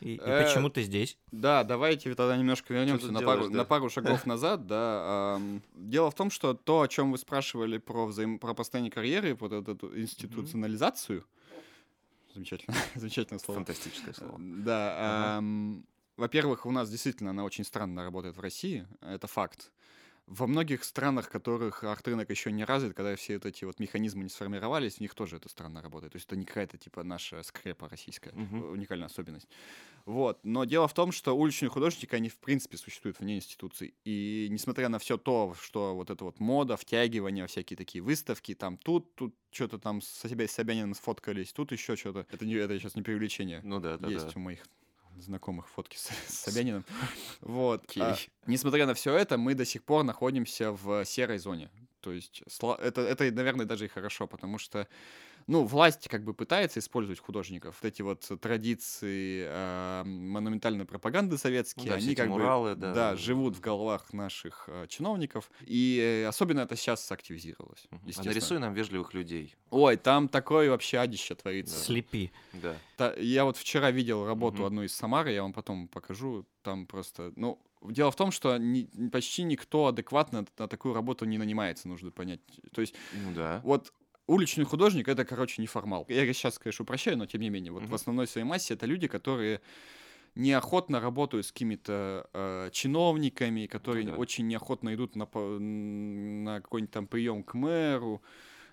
[0.00, 1.16] И, и Э, почему ты здесь?
[1.30, 3.58] Да, давайте тогда немножко вернемся на делаешь, пару, да?
[3.58, 4.66] на пару шагов назад.
[4.66, 5.40] Да.
[5.74, 8.38] Дело в том, что то, о чем вы спрашивали про, взаим...
[8.38, 11.24] про построение карьеры, вот эту институционализацию,
[12.34, 13.58] замечательно, замечательное слово.
[13.60, 14.36] Фантастическое слово.
[14.38, 14.94] Да.
[14.96, 15.38] Ага.
[15.38, 19.70] ам, Во-первых, у нас действительно она очень странно работает в России, это факт.
[20.26, 24.22] Во многих странах, в которых арт-рынок еще не развит, когда все вот эти вот механизмы
[24.22, 26.12] не сформировались, в них тоже это странно работает.
[26.12, 28.64] То есть это не какая-то типа наша скрепа российская, Мгм.
[28.70, 29.48] уникальная особенность.
[30.06, 30.40] Вот.
[30.44, 33.94] Но дело в том, что уличные художники, они в принципе существуют вне институций.
[34.04, 38.78] И несмотря на все то, что вот это вот мода, втягивание, всякие такие выставки, там
[38.78, 42.26] тут, тут что-то там с себя с Собяниным сфоткались, тут еще что-то.
[42.28, 43.62] Это, не, это сейчас не преувеличение.
[43.62, 44.36] Ну да, да, Есть да.
[44.36, 44.64] у моих
[45.18, 46.84] знакомых фотки с, с Собяниным.
[47.40, 47.84] Вот.
[47.88, 48.02] Окей.
[48.02, 51.70] А, несмотря на все это, мы до сих пор находимся в серой зоне.
[52.00, 52.42] То есть
[52.80, 54.88] это, это, наверное, даже и хорошо, потому что
[55.46, 57.76] ну, власть как бы пытается использовать художников.
[57.82, 63.16] Вот эти вот традиции э, монументальной пропаганды советские, Ну да, они как муралы, бы да.
[63.16, 65.50] живут в головах наших э, чиновников.
[65.62, 67.86] И особенно это сейчас активизировалось.
[67.90, 69.54] А нарисуй нам вежливых людей.
[69.70, 71.78] Ой, там такое вообще адище творится.
[71.78, 72.30] Слепи.
[72.52, 72.76] Да.
[72.96, 74.66] Та- я вот вчера видел работу Мгм.
[74.66, 76.46] одну из Самары, я вам потом покажу.
[76.62, 81.38] Там просто, ну, дело в том, что ни- почти никто адекватно на такую работу не
[81.38, 82.40] нанимается, нужно понять.
[82.72, 83.60] То есть Ну да.
[83.64, 83.92] вот
[84.26, 86.06] уличный художник это, короче, не формал.
[86.08, 87.94] Я сейчас, конечно, упрощаю, но тем не менее, вот в Мгм.
[87.94, 89.60] основной своей массе это люди, которые
[90.34, 94.14] неохотно работают с какими-то э, чиновниками, которые да.
[94.14, 98.22] очень неохотно идут на, на какой-нибудь там прием к мэру,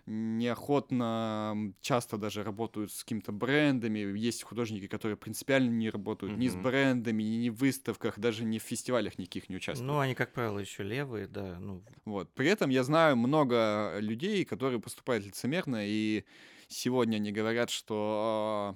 [0.10, 4.00] неохотно часто даже работают с какими-то брендами.
[4.18, 8.64] Есть художники, которые принципиально не работают ни с брендами, ни в выставках, даже ни в
[8.64, 9.88] фестивалях никаких не участвуют.
[9.88, 11.60] Ну, они, как правило, еще левые, да.
[11.60, 12.34] Ну, Вот.
[12.34, 16.26] При этом я знаю много людей, которые поступают лицемерно, и
[16.68, 18.76] сегодня они говорят, что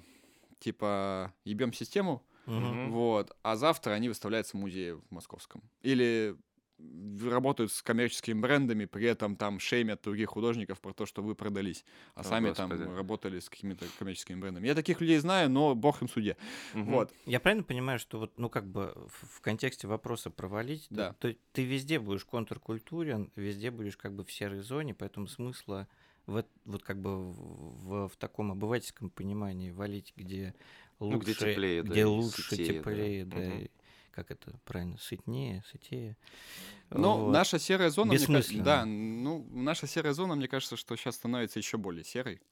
[0.60, 2.24] типа ебем систему.
[2.46, 2.90] Мгм.
[2.90, 5.62] вот, а завтра они выставляются в музее в московском.
[5.80, 6.36] Или
[6.78, 11.84] работают с коммерческими брендами, при этом там шеймят других художников про то, что вы продались,
[12.14, 12.84] а О, сами Господи.
[12.84, 14.66] там работали с какими-то коммерческими брендами.
[14.66, 16.36] Я таких людей знаю, но бог им судья.
[16.74, 16.90] Мгм.
[16.92, 17.12] Вот.
[17.26, 21.12] Я правильно понимаю, что вот, ну, как бы в, в контексте вопроса провалить, то- Да.
[21.18, 25.88] то, ты везде будешь контркультурен, везде будешь как бы в серой зоне, поэтому смысла
[26.26, 30.54] в, вот как бы в, в- в таком обывательском понимании валить, где
[30.98, 32.64] лучше, Ну, где теплее, да, где и лучше, да.
[32.64, 33.58] теплее, да, Мгм.
[33.60, 33.70] и
[34.14, 36.16] как это правильно, сытнее, сытее.
[36.90, 37.24] Но Вот.
[37.24, 41.58] наша серая зона, мне кажется, да, ну, наша серая зона, мне кажется, что сейчас становится
[41.58, 42.42] еще более серой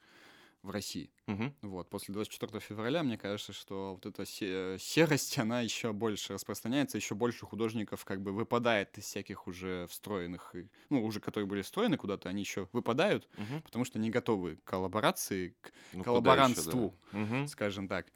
[0.62, 1.12] в России.
[1.26, 1.54] Мгм.
[1.62, 6.98] Вот, после 24 февраля, мне кажется, что вот эта се- серость, она еще больше распространяется,
[6.98, 10.54] еще больше художников как бы выпадает из всяких уже встроенных,
[10.90, 13.62] ну, уже которые были встроены куда-то, они еще выпадают, Мгм.
[13.64, 17.18] потому что не готовы к коллаборации, к Ну, коллаборантству, да.
[17.18, 17.52] Мгм.
[17.52, 18.12] скажем так.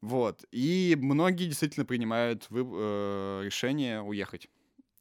[0.00, 0.44] Вот.
[0.52, 4.48] И многие действительно принимают вы- э, решение уехать.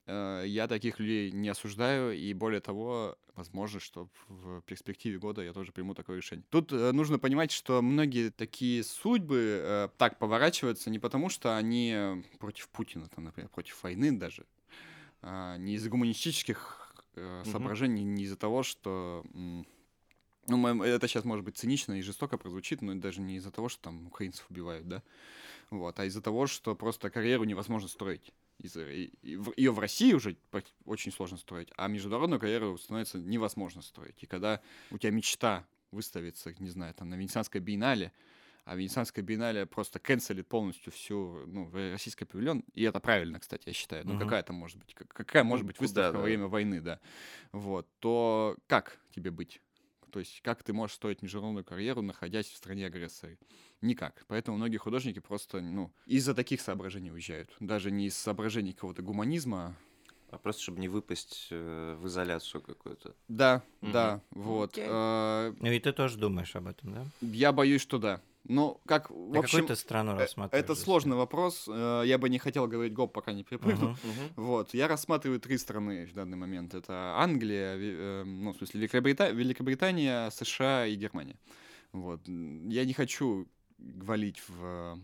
[0.08, 5.54] Э, Я таких людей не осуждаю, и более того, возможно, что в перспективе года я
[5.54, 6.46] тоже приму такое решение.
[6.50, 11.94] Тут э, нужно понимать, что многие такие судьбы э, так поворачиваются не потому, что они
[11.96, 14.46] э, против Путина, там, например, против войны даже,
[15.22, 19.24] а, не из гуманистических э, соображений, не из-за того, что...
[19.34, 19.66] м,
[20.48, 23.82] ну, это сейчас, может быть, цинично и жестоко прозвучит, но даже не из-за того, что
[23.84, 25.04] там украинцев убивают, да,
[25.70, 28.34] вот, а из-за того, что просто карьеру невозможно строить.
[28.60, 30.38] Ее в России уже
[30.86, 34.24] очень сложно строить, а международную карьеру становится невозможно строить.
[34.24, 38.12] И когда у тебя мечта выставиться, не знаю, там на Венецианской биеннале,
[38.66, 43.64] а Венецианская биеннале просто канцелит полностью всю, ну, в- российский павильон, и это правильно, кстати,
[43.68, 44.06] я считаю.
[44.06, 44.20] Ну, Мгм.
[44.20, 46.18] какая там может быть, как- какая может Ну, быть выставка да.
[46.20, 47.00] во время войны, да,
[47.54, 49.62] вот, то как тебе быть?
[50.12, 53.38] То есть как ты можешь строить международную карьеру, находясь в стране агрессора?
[53.82, 54.24] Никак.
[54.28, 57.56] Поэтому многие художники просто, ну, из-за таких соображений уезжают.
[57.60, 59.76] Даже не из соображений какого-то гуманизма.
[60.30, 63.16] А просто, чтобы не выпасть э, в изоляцию какую-то.
[63.30, 63.92] Да, Мгм.
[63.94, 64.72] да, вот.
[64.74, 64.86] Окей.
[64.88, 67.06] Э, Ну и ты тоже думаешь об этом, да?
[67.22, 68.22] Я боюсь, что да.
[68.44, 70.64] Ну, как, в А общем, какую ты страну э, рассматриваешь?
[70.64, 71.68] это сложный вопрос.
[71.68, 73.90] Я бы не хотел говорить гоп, пока не перепрыгну.
[73.90, 73.98] Мгм.
[74.04, 74.34] Мгм.
[74.36, 76.74] Вот, я рассматриваю три страны в данный момент.
[76.74, 81.38] Это Англия, ну, в смысле, Великобрита- Великобритания, США и Германия.
[81.94, 82.22] Вот.
[82.28, 85.00] Я не хочу валить в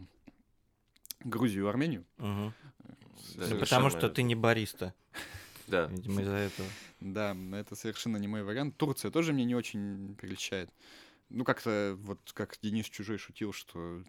[1.24, 2.06] Грузию и Армению.
[2.18, 2.54] Мгм.
[3.36, 4.94] Да, потому что это- ты не бариста,
[5.68, 5.86] Да.
[5.88, 6.68] видимо, из-за этого.
[7.00, 8.78] Да, это совершенно не мой вариант.
[8.78, 10.70] Турция тоже мне не очень прельщает.
[11.30, 14.04] Ну, как-то, вот как Денис Чужой шутил, что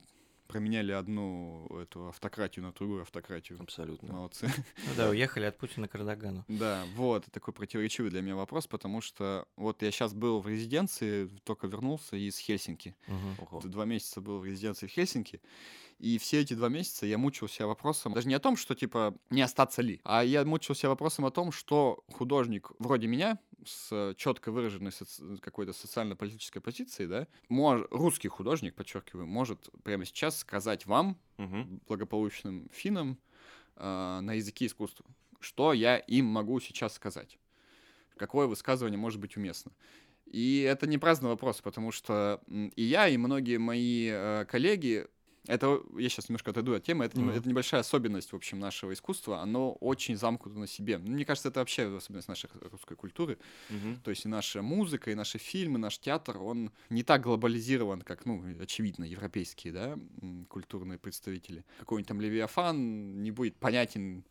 [0.46, 3.58] променяли одну эту автократию на другую автократию.
[3.62, 4.12] Абсолютно.
[4.12, 4.46] Молодцы.
[4.76, 6.44] Ну да, уехали от Путина к Эрдогану.
[6.48, 11.30] Да, вот, такой противоречивый для меня вопрос, потому что вот я сейчас был в резиденции,
[11.44, 12.94] только вернулся из Хельсинки.
[13.62, 15.40] Д- Два месяца был в резиденции в Хельсинки,
[16.04, 19.42] и все эти два месяца я мучился вопросом, даже не о том, что, типа, не
[19.42, 24.90] остаться ли, а я мучился вопросом о том, что художник вроде меня, с четко выраженной
[24.90, 31.80] соци- какой-то социально-политической позицией, да, мож- русский художник, подчеркиваю, может прямо сейчас сказать вам, Мгм.
[31.88, 33.18] благополучным финнам,
[33.76, 35.06] э, на языке искусства,
[35.40, 37.38] что я им могу сейчас сказать,
[38.16, 39.72] какое высказывание может быть уместно.
[40.26, 42.40] И это не праздный вопрос, потому что
[42.76, 45.06] и я, и многие мои э, коллеги,
[45.46, 47.30] это я сейчас немножко отойду от темы, это, Мгм.
[47.30, 50.98] это небольшая особенность, в общем, нашего искусства, оно очень замкнуто на себе.
[50.98, 53.38] Ну, Мне кажется, это вообще особенность нашей русской культуры.
[53.68, 54.00] Мгм.
[54.02, 58.24] То есть и наша музыка, и наши фильмы, наш театр, он не так глобализирован, как,
[58.24, 59.98] ну, очевидно, европейские, да,
[60.48, 61.64] культурные представители.
[61.78, 64.24] Какой-нибудь там Левиафан не будет понятен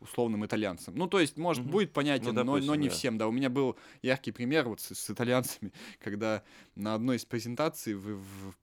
[0.00, 0.94] условным итальянцам.
[0.94, 1.72] Ну, то есть, может, Мгм.
[1.72, 2.94] будет понятен, Ну, но, но допустим, не да.
[2.94, 3.28] всем, да.
[3.28, 6.42] У меня был яркий пример вот с, с итальянцами, когда
[6.74, 8.54] на одной из презентаций в, в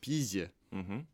[0.00, 1.06] Пизе Мгм.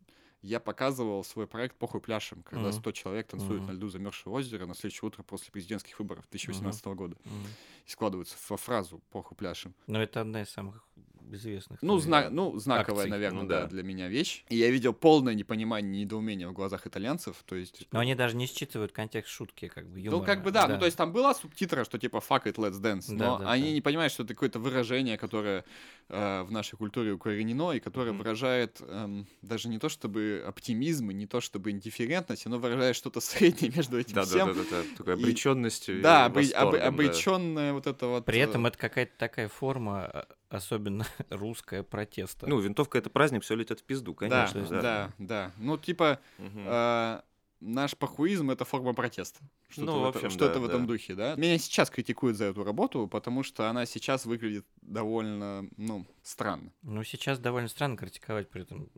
[0.42, 2.72] Я показывал свой проект «Похуй пляшем», когда Мгм.
[2.72, 3.72] 100 человек танцуют Мгм.
[3.72, 7.16] на льду замерзшего озера на следующее утро после президентских выборов 2018 года.
[7.24, 7.46] Мгм.
[7.86, 9.74] И складываются во фразу «Похуй пляшем».
[9.86, 10.84] Но это одна из самых
[11.34, 11.80] известных.
[11.82, 13.10] Ну, зна- ну знаковая, акций.
[13.10, 13.66] наверное, Ну да, да.
[13.68, 14.44] для меня вещь.
[14.48, 17.36] И я видел полное непонимание, недоумение в глазах итальянцев.
[17.46, 17.86] То есть.
[17.92, 20.20] Но они даже не считывают контекст шутки, как бы, юмора.
[20.20, 22.80] Ну, как бы да, ну то есть там была субтитра, что типа fuck it, let's
[22.80, 23.70] dance, но Да, да, они да.
[23.72, 25.64] не понимают, что это какое-то выражение, которое
[26.12, 28.18] э, в нашей культуре укоренено, и которое Мгм.
[28.18, 33.20] выражает эм, даже не то чтобы оптимизм, и не то чтобы индифферентность, оно выражает что-то
[33.60, 34.48] среднее между этим Да, да, всем.
[34.48, 36.02] да, да, да, такой И- обреченностью.
[36.02, 36.86] Да, и обы- обы- восторгом, да.
[36.88, 38.24] обреченное вот это вот.
[38.24, 42.46] При э, этом это какая-то такая форма, а, особенно русская, протеста.
[42.46, 44.62] Ну, винтовка это праздник, все летят в пизду, конечно.
[44.68, 45.52] да, да, да.
[45.56, 47.20] Ну, типа, э,
[47.60, 49.40] наш похуизм это форма протеста.
[49.68, 50.86] Что-то Ну, в, в это- общем, что-то да, в этом да.
[50.88, 51.34] духе, да.
[51.36, 56.72] Меня сейчас критикуют за эту работу, потому что она сейчас выглядит довольно, ну, странно.
[56.82, 58.90] Ну, сейчас довольно странно критиковать при этом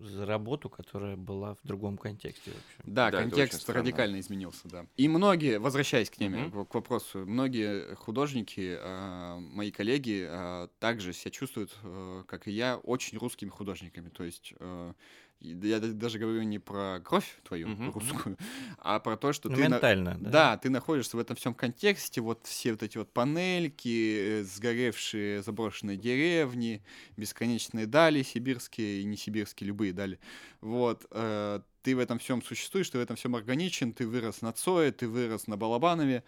[0.00, 2.76] за работу, которая была в другом контексте вообще.
[2.84, 4.86] Да, Да, контекст радикально изменился, да.
[4.96, 6.66] И многие, возвращаясь к теме, Мгм.
[6.66, 12.76] к, вопросу, многие художники, э, мои коллеги, э, также себя чувствуют, э, как и я,
[12.78, 14.08] очень русскими художниками.
[14.10, 14.92] То есть э,
[15.40, 17.92] я даже говорю не про кровь твою Мгм.
[17.92, 18.36] русскую,
[18.78, 19.62] а про то, что Ну, ты...
[19.62, 20.30] на- ментально, да.
[20.30, 25.42] Да, ты находишься в этом всем контексте, вот все вот эти вот панельки, э, сгоревшие
[25.42, 26.82] заброшенные деревни,
[27.16, 30.18] бесконечные дали сибирские и не сибирские, любые дали.
[30.60, 34.52] Вот, э, ты в этом всем существуешь, ты в этом всем органичен, ты вырос на
[34.52, 36.24] Цое, ты вырос на Балабанове,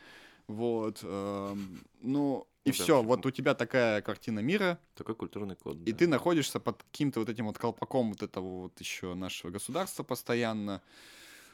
[0.47, 5.77] вот, эм, ну, и все, вот у тебя такая картина мира, Такой культурный код.
[5.87, 5.99] и да.
[5.99, 10.83] ты находишься под каким-то вот этим вот колпаком вот этого вот еще нашего государства постоянно.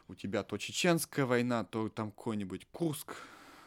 [0.09, 3.16] У тебя то чеченская война, то там какой-нибудь Курск,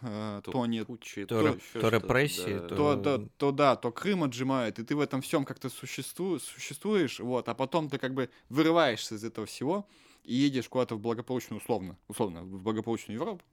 [0.02, 2.68] э, то, То нет, Путчи, То, то то что-то, репрессии, да.
[2.70, 6.40] то- то, да, то да, то Крым отжимает, и ты в этом всем как-то существу,
[6.40, 9.86] существуешь, вот, а потом ты как бы вырываешься из этого всего
[10.24, 13.44] и едешь куда-то в благополучную, условно, условно, в благополучную Европу,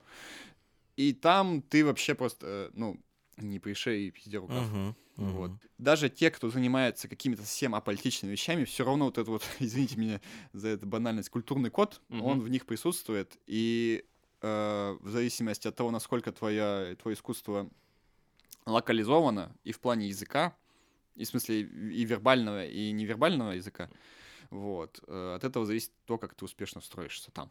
[0.97, 3.01] и там ты вообще просто, э, ну,
[3.37, 4.67] не при шее и пизде рукав.
[4.69, 5.33] Мгм, мгм.
[5.33, 5.51] Вот.
[5.79, 10.21] Даже те, кто занимается какими-то совсем аполитичными вещами, все равно вот этот вот, извините меня
[10.53, 12.23] за эту банальность, культурный код, Мгм.
[12.25, 13.37] он в них присутствует.
[13.47, 14.05] И
[14.41, 17.71] э, в зависимости от того, насколько твоя, твое искусство
[18.65, 20.57] локализовано и в плане языка,
[21.15, 23.91] и в смысле и вербального, и невербального языка,
[24.51, 27.51] вот, э, от этого зависит то, как ты успешно строишься там.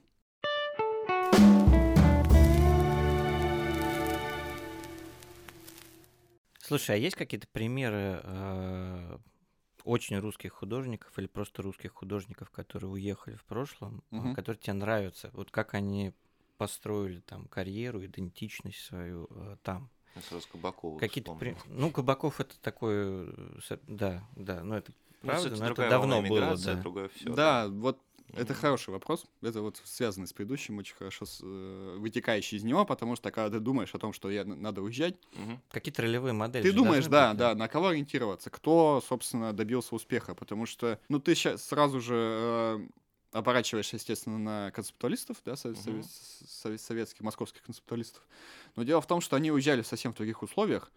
[6.68, 9.18] Слушай, а есть какие-то примеры э,
[9.84, 14.34] очень русских художников или просто русских художников, которые уехали в прошлом, Мгм.
[14.34, 15.30] которые тебе нравятся?
[15.34, 16.14] Вот как они
[16.58, 19.92] построили там карьеру, идентичность свою э, там?
[20.16, 21.56] Я сразу Кабакова Какие-то при-.
[21.68, 23.28] Ну, Кабаков это такой...
[23.28, 24.92] э, Да, да, ну это
[25.22, 26.82] Ну, правда, кстати, но это давно было, да.
[26.82, 28.00] другое всё, да, вот
[28.34, 29.26] Это хороший вопрос.
[29.42, 33.50] Это вот связано с предыдущим, очень хорошо с, э, вытекающий из него, потому что когда
[33.50, 35.62] ты думаешь о том, что я, надо уезжать, Мгм.
[35.70, 36.64] Какие-то ролевые модели.
[36.64, 41.20] ты думаешь, да, быть, да, на кого ориентироваться, кто, собственно, добился успеха, потому что, ну,
[41.20, 42.88] ты сейчас сразу же э,
[43.32, 46.00] оборачиваешься, естественно, на концептуалистов, да, сове- Мгм.
[46.02, 46.06] сове-
[46.48, 48.24] сове- советских, московских концептуалистов.
[48.76, 50.92] Но дело в том, что они уезжали совсем в других условиях,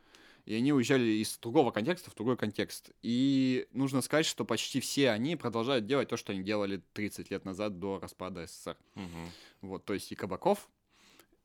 [0.49, 2.90] и они уезжали из другого контекста в другой контекст.
[3.03, 7.44] И нужно сказать, что почти все они продолжают делать то, что они делали 30 лет
[7.44, 8.78] назад до распада СССР.
[8.94, 9.30] Мгм.
[9.61, 10.70] Вот, то есть и Кабаков,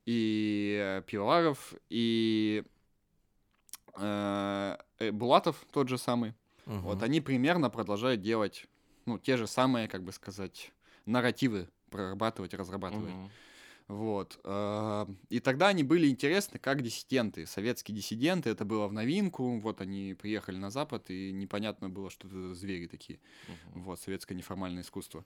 [0.06, 2.64] и э, Пивоваров, и
[3.98, 6.34] э, э, Булатов тот же самый.
[6.66, 6.80] Мгм.
[6.84, 8.68] Вот они примерно продолжают делать,
[9.06, 10.72] ну, те же самые, как бы сказать,
[11.06, 13.14] нарративы прорабатывать, разрабатывать.
[13.14, 13.32] Мгм.
[13.88, 14.40] Вот.
[14.44, 17.46] э, И тогда они были интересны как диссиденты.
[17.46, 19.60] Советские диссиденты, это было в новинку.
[19.60, 23.20] Вот они приехали на Запад, и непонятно было, что это за звери такие.
[23.48, 23.84] Мгм.
[23.84, 25.26] Вот, советское неформальное искусство.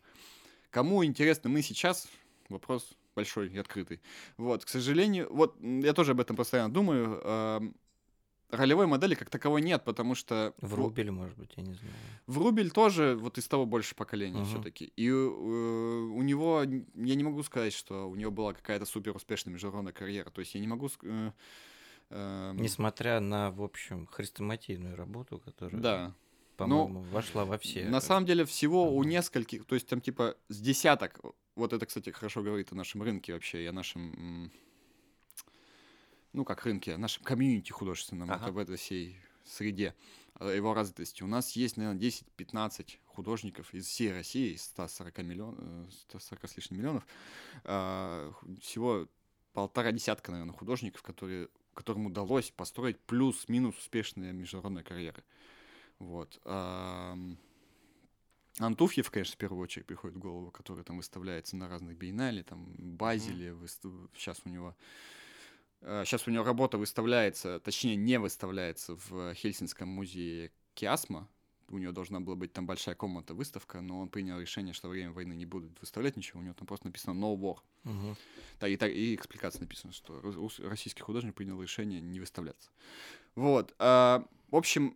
[0.70, 2.08] Кому интересно мы сейчас,
[2.50, 4.00] вопрос большой и открытый.
[4.38, 7.74] Вот, к сожалению, вот я тоже об этом постоянно думаю.
[8.50, 11.94] Ролевой модели как таковой нет, потому что В Рубеле, может быть, я не знаю.
[12.28, 14.46] в Рубель тоже вот из того больше поколения Мгм.
[14.50, 14.86] все-таки.
[14.96, 19.54] И э, у него, я не могу сказать, что у него была какая-то супер успешная
[19.54, 20.30] международная карьера.
[20.30, 20.90] То есть я не могу...
[21.04, 21.32] э,
[22.10, 26.16] эм, Несмотря на, в общем, хрестоматийную работу, которая, Да.
[26.56, 27.86] по-моему, вошла во все.
[27.90, 29.10] На самом деле всего у Мгм.
[29.10, 31.20] нескольких, то есть там типа с десяток,
[31.56, 34.52] вот это, кстати, хорошо говорит о нашем рынке вообще, и о нашем,
[36.34, 38.40] ну как рынке, нашем комьюнити художественном, Ага.
[38.40, 39.96] вот об этой всей среде,
[40.36, 41.24] о его развитости.
[41.24, 45.60] У нас есть, наверное, 10-15 художников из всей России, из 140 миллионов,
[46.10, 47.08] 140 с лишним миллионов,
[47.64, 49.08] а, всего
[49.54, 55.24] полтора десятка, наверное, художников, которые, которым удалось построить плюс-минус успешные международные карьеры.
[56.00, 56.40] Вот.
[58.60, 62.66] Антуфьев, конечно, в первую очередь приходит в голову, который там выставляется на разных биеннале, там
[62.78, 63.56] Базеле,
[64.16, 64.76] сейчас у него
[65.82, 71.28] сейчас у него работа выставляется, точнее не выставляется в Хельсинском музее Киасма.
[71.70, 74.94] У него должна была быть там большая комната выставка, но он принял решение, что во
[74.94, 76.40] время войны не будут выставлять ничего.
[76.40, 77.58] У него там просто написано No War.
[78.62, 80.22] Да, и, так- и экспликация написана, что
[80.60, 82.70] российский художник принял решение не выставляться.
[83.36, 83.76] Вот.
[83.80, 84.96] а, в общем,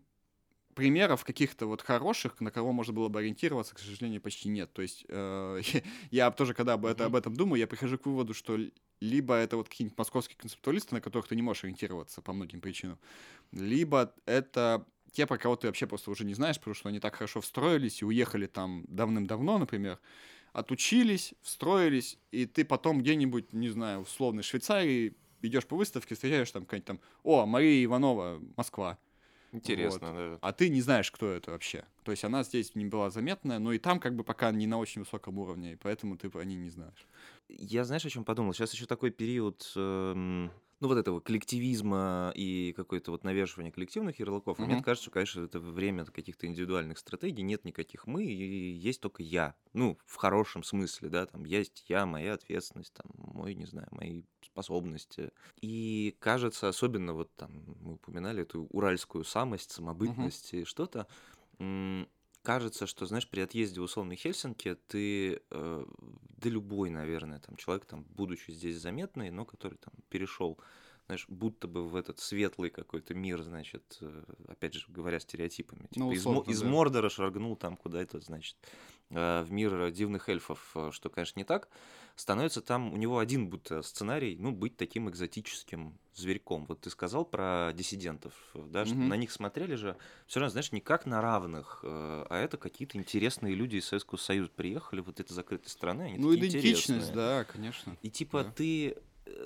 [0.73, 4.71] примеров каких-то вот хороших, на кого можно было бы ориентироваться, к сожалению, почти нет.
[4.73, 5.61] То есть э,
[6.11, 8.57] я тоже, когда об, это, об этом думаю, я прихожу к выводу, что
[9.01, 12.99] либо это вот какие-нибудь московские концептуалисты, на которых ты не можешь ориентироваться по многим причинам,
[13.51, 17.15] либо это те, про кого ты вообще просто уже не знаешь, потому что они так
[17.15, 19.99] хорошо встроились и уехали там давным-давно, например,
[20.53, 26.51] отучились, встроились, и ты потом где-нибудь, не знаю, в условной Швейцарии идешь по выставке, встречаешь
[26.51, 28.99] там какая-нибудь там, о, Мария Иванова, Москва,
[29.53, 30.41] Интересно, да.
[30.41, 31.85] а ты не знаешь, кто это вообще.
[32.03, 34.77] То есть она здесь не была заметная, но и там как бы пока не на
[34.79, 37.07] очень высоком уровне, и поэтому ты про ней не знаешь.
[37.57, 38.53] Я знаешь, о чем подумал?
[38.53, 44.59] Сейчас еще такой период, эм, ну, вот этого коллективизма и какое-то вот навешивания коллективных ярлыков.
[44.59, 49.01] И мне кажется, что, конечно, это время каких-то индивидуальных стратегий, нет никаких мы, и есть
[49.01, 49.55] только я.
[49.73, 54.23] Ну, в хорошем смысле, да, там есть я, моя ответственность, там, мой, не знаю, мои
[54.41, 55.31] способности.
[55.61, 61.07] И кажется, особенно вот там мы упоминали эту уральскую самость, самобытность и что-то,
[62.43, 65.85] кажется, что, знаешь, при отъезде в условный Хельсинки ты, э,
[66.37, 70.59] да любой, наверное, там человек, там, будучи здесь заметный, но который там перешел,
[71.11, 75.99] знаешь, будто бы в этот светлый какой-то мир, значит, э, опять же, говоря стереотипами, типа
[75.99, 76.69] Ну, из, условно, из да.
[76.69, 78.55] Мордора шагнул там куда-то, значит,
[79.09, 81.67] э, в мир дивных эльфов, э, что, конечно, не так,
[82.15, 86.65] становится там у него один будто сценарий, ну, быть таким экзотическим зверьком.
[86.65, 89.09] Вот ты сказал про диссидентов, да, что Мгм.
[89.09, 89.97] на них смотрели же,
[90.27, 94.51] все равно, знаешь, не как на равных, а это какие-то интересные люди из Советского Союза
[94.55, 97.15] приехали, вот этой закрытой страны, они ну, идентичность, интересные.
[97.15, 97.97] да, конечно.
[98.01, 98.51] И типа Да.
[98.51, 98.97] ты,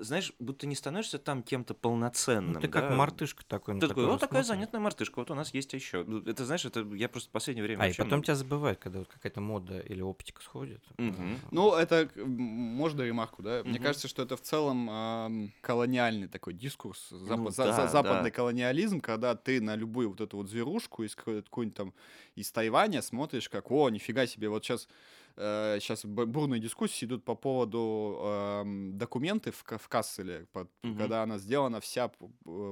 [0.01, 2.53] знаешь, будто не становишься там кем-то полноценным.
[2.53, 2.95] Ну, ты как да.
[2.95, 3.79] мартышка такой.
[3.79, 6.05] Ты такой, вот такая занятная мартышка, вот у нас есть еще.
[6.25, 8.79] Это, знаешь, это я просто в последнее время А, и вообще, потом ну, тебя забывают,
[8.79, 10.83] когда вот какая-то мода или оптика сходит.
[10.97, 11.39] Мгм.
[11.51, 13.61] Ну, это можно ремарку, да?
[13.63, 13.83] Мне Мгм.
[13.83, 18.29] кажется, что это в целом ам, колониальный такой дискурс, запа- Ну за- да, за- западный
[18.29, 18.36] да.
[18.36, 21.93] колониализм, когда ты на любую вот эту вот зверушку из какой- какой-нибудь там
[22.36, 24.88] из Тайваня смотришь, как, о, нифига себе, вот сейчас
[25.38, 30.95] сейчас бурные дискуссии идут по поводу ам, документы в, в Касселе, под- Мгм.
[30.95, 32.09] когда она сделана вся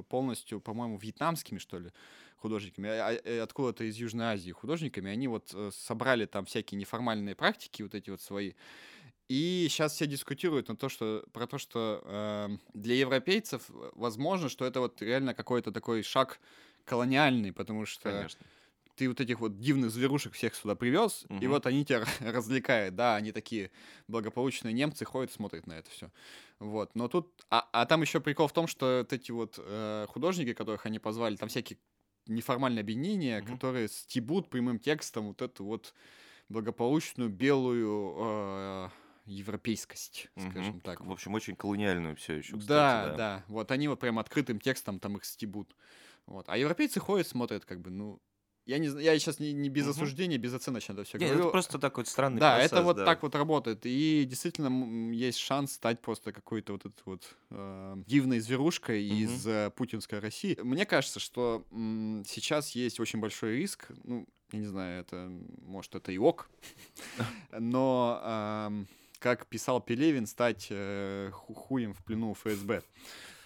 [0.08, 1.90] полностью, по-моему, вьетнамскими, что ли,
[2.36, 6.78] художниками, а- а- э, откуда-то из Южной Азии художниками, они вот э, собрали там всякие
[6.78, 8.52] неформальные практики, вот эти вот свои,
[9.28, 14.48] и сейчас все дискутируют на то, что, про то, что эм, для европейцев э, возможно,
[14.48, 16.40] что это вот реально какой-то такой шаг
[16.84, 18.46] колониальный, потому что Конечно.
[18.96, 21.48] Ты вот этих вот дивных зверушек всех сюда привез, и Мгм.
[21.48, 23.70] вот они тебя развлекают, да, они такие
[24.08, 26.12] благополучные немцы ходят, смотрят на это все.
[26.58, 30.06] Вот, но тут, а, а там еще прикол в том, что вот эти вот э,
[30.08, 31.78] художники, которых они позвали, там всякие
[32.26, 33.58] неформальные объединения, Мгм.
[33.58, 35.94] которые стебут прямым текстом вот эту вот
[36.48, 38.88] благополучную белую э,
[39.26, 40.82] европейскость, скажем Мгм.
[40.82, 41.00] так.
[41.00, 45.00] В общем, очень колониальную все еще, кстати, Да, да, Вот они вот прям открытым текстом
[45.00, 45.74] там их стебут.
[46.26, 46.48] Вот.
[46.48, 48.20] А европейцы ходят, смотрят, как бы, ну.
[48.66, 49.90] Я не я сейчас не, не без Мгм.
[49.90, 51.42] осуждения, безоценочно это все Не, говорю.
[51.44, 53.04] это просто такой странный да, процесс, это вот да.
[53.04, 53.80] так вот работает.
[53.84, 59.16] И действительно есть шанс стать просто какой-то вот этой вот э, дивной зверушкой Мгм.
[59.24, 60.58] из э, путинской России.
[60.62, 63.88] Мне кажется, что м, сейчас есть очень большой риск.
[64.02, 66.48] Ну, я не знаю, это может это и ок.
[67.58, 68.86] Но ам,
[69.18, 72.82] как писал Пелевин, стать э, ху- хуем в плену ФСБ.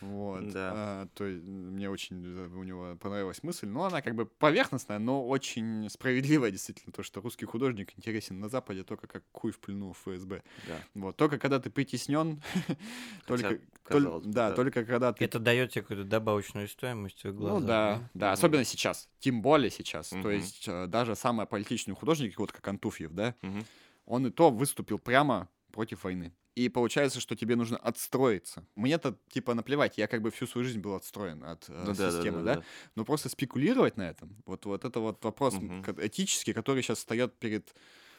[0.01, 0.49] Вот.
[0.53, 0.73] Да.
[0.75, 3.67] А, то есть мне очень э, у него понравилась мысль.
[3.67, 6.93] Но она как бы поверхностная, но очень справедливая действительно.
[6.93, 10.43] То, что русский художник интересен на Западе только как хуй в плену ФСБ.
[10.67, 10.75] Да.
[10.95, 11.17] Вот.
[11.17, 12.41] Только когда ты притеснен,
[13.27, 14.55] только, толь- казалось да, да.
[14.57, 17.59] только когда ты Это дает тебе какую-то добавочную стоимость в глаза.
[17.61, 18.33] ну да, да, Мгм.
[18.35, 20.09] особенно сейчас, тем более сейчас.
[20.11, 20.31] То Мгм.
[20.31, 23.65] есть э, даже самый политичный художник, вот как Антуфьев, да, Мгм.
[24.07, 26.33] он и то выступил прямо против войны.
[26.59, 28.65] И получается, что тебе нужно отстроиться.
[28.75, 31.95] Мне-то типа наплевать, я как бы всю свою жизнь был отстроен от э, Ну да,
[31.95, 32.63] да, системы, да, да,
[32.97, 35.55] Но просто спекулировать на этом, вот, вот это вот вопрос
[35.85, 37.75] ко- этический, который сейчас встает перед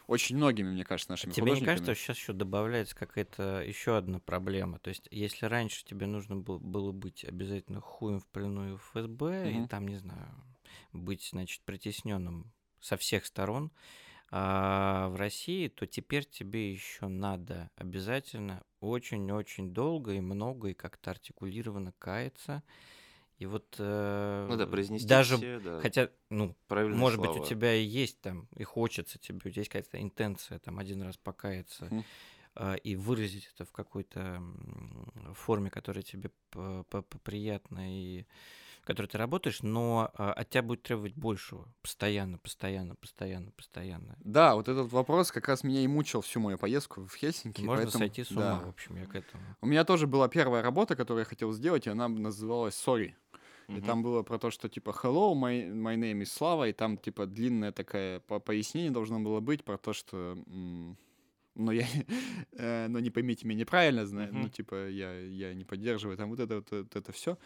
[0.08, 1.66] очень многими, мне кажется, нашими Тебе не художниками.
[1.66, 4.80] кажется, что сейчас еще добавляется какая-то еще одна проблема?
[4.80, 9.50] То есть, если раньше тебе нужно было, быть обязательно хуем в плену и в ФСБ,
[9.50, 9.66] Мгм.
[9.66, 10.34] и там, не знаю,
[10.94, 13.72] быть, значит, притесненным со всех сторон,
[14.32, 21.12] а в России, то теперь тебе еще надо обязательно очень-очень долго и много и как-то
[21.12, 22.64] артикулированно каяться.
[23.40, 27.34] И вот э, Ну да, произнести даже, все, да, хотя, ну, правильные может быть, у
[27.36, 27.48] слова.
[27.48, 31.16] тебя и есть там, и хочется тебе, у тебя есть какая-то интенция там один раз
[31.16, 31.90] покаяться
[32.56, 34.44] а, и выразить это в какой-то
[35.34, 36.32] форме, которая тебе
[37.24, 38.26] приятна и
[38.82, 41.68] в которой ты работаешь, но а, от тебя будет требовать большего.
[41.82, 44.16] Постоянно, постоянно, постоянно, постоянно.
[44.24, 47.62] Да, вот этот вопрос как раз меня и мучил всю мою поездку в Хельсинки.
[47.62, 48.66] Можно поэтому- сойти с ума, да.
[48.66, 49.44] в общем, я к этому.
[49.62, 53.14] У меня тоже была первая работа, которую я хотел сделать, и она называлась «Sorry».
[53.68, 53.84] И Мгм.
[53.84, 57.28] там было про то, что типа hello, my, my name is Слава, и там типа
[57.28, 60.98] длинное такое по пояснение должно было быть про то, что м,
[61.60, 61.86] но я,
[62.54, 66.40] э, но не поймите меня неправильно, зна- ну типа я, я не поддерживаю там вот
[66.40, 67.38] это вот, вот это все.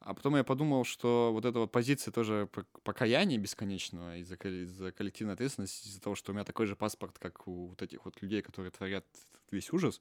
[0.00, 4.92] А потом я подумал, что вот эта вот позиция тоже пок- покаяния бесконечного из-за из-за
[4.92, 8.20] коллективной ответственности, из-за того, что у меня такой же паспорт, как у вот этих вот
[8.22, 9.04] людей, которые творят
[9.50, 10.00] весь ужас,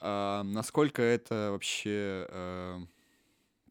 [0.00, 2.78] а, насколько это вообще э,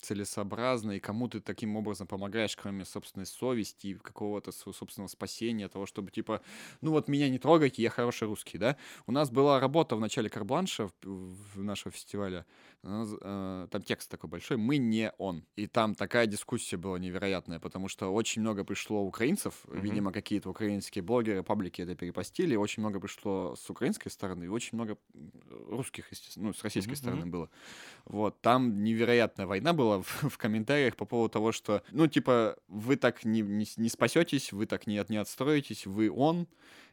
[0.03, 5.69] целесообразно и кому ты таким образом помогаешь, кроме собственной совести и какого-то своего собственного спасения,
[5.69, 6.41] того, чтобы типа,
[6.81, 8.77] ну вот меня не трогайте, я хороший русский, да?
[9.07, 12.45] У нас была работа в начале Карбланша в, нашего фестиваля,
[12.83, 15.45] э, там текст такой большой, мы не он.
[15.55, 20.03] И там такая дискуссия была невероятная, потому что очень много пришло украинцев, Мгм.
[20.03, 24.77] видимо, какие-то украинские блогеры, паблики это перепостили, очень много пришло с украинской стороны, и очень
[24.77, 24.97] много
[25.49, 27.49] русских, естественно, ну, с российской Мгм, стороны было.
[28.05, 32.95] Вот, там невероятная война была в, в комментариях по поводу того, что, ну, типа, вы
[32.95, 36.47] так не, не, не спасетесь, вы так не, не отстроитесь, вы он,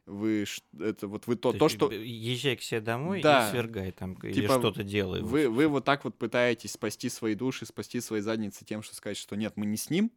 [0.06, 0.44] вы,
[0.78, 1.90] это вот вы то, То то что...
[1.92, 3.48] Езжай к себе домой Да.
[3.48, 5.22] и свергай там, или Типа, что-то делай.
[5.22, 9.16] Вы, вы вот так вот пытаетесь спасти свои души, спасти свои задницы тем, что сказать,
[9.16, 10.10] что нет, мы не с ним.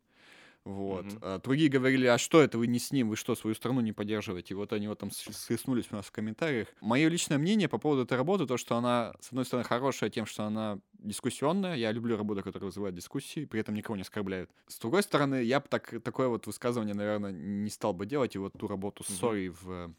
[0.66, 1.06] Вот.
[1.06, 1.20] Мгм.
[1.22, 3.92] А другие говорили, а что это вы не с ним, вы что, свою страну не
[3.92, 4.54] поддерживаете?
[4.54, 6.70] И вот они вот там схлестнулись у нас в комментариях.
[6.80, 10.26] Мое личное мнение по поводу этой работы, то, что она, с одной стороны, хорошая тем,
[10.26, 11.76] что она дискуссионная.
[11.76, 14.50] Я люблю работу, которая вызывает дискуссии, при этом никого не оскорбляют.
[14.68, 18.36] С другой стороны, я бы так, такое вот высказывание, наверное, не стал бы делать.
[18.36, 19.08] И вот ту работу с.
[19.08, 19.90] Сори в э,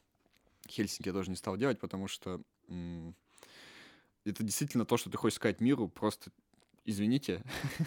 [0.69, 3.15] Хельсинки я тоже не стал делать, потому что м,
[4.25, 6.31] это действительно то, что ты хочешь сказать миру, просто
[6.87, 7.43] извините,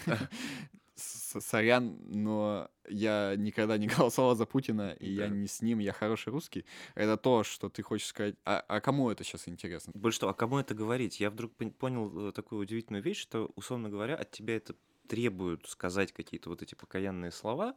[0.98, 5.34] сорян, но я никогда не голосовал за Путина, и я Да.
[5.34, 6.64] не с ним, я хороший русский.
[6.94, 8.34] Это то, что ты хочешь сказать.
[8.44, 9.92] А, а кому это сейчас интересно?
[9.94, 11.20] Больше того, а кому это говорить?
[11.20, 14.74] Я вдруг пон- понял э, такую удивительную вещь, что, условно говоря, от тебя это
[15.08, 17.76] требуют сказать какие-то вот эти покаянные слова,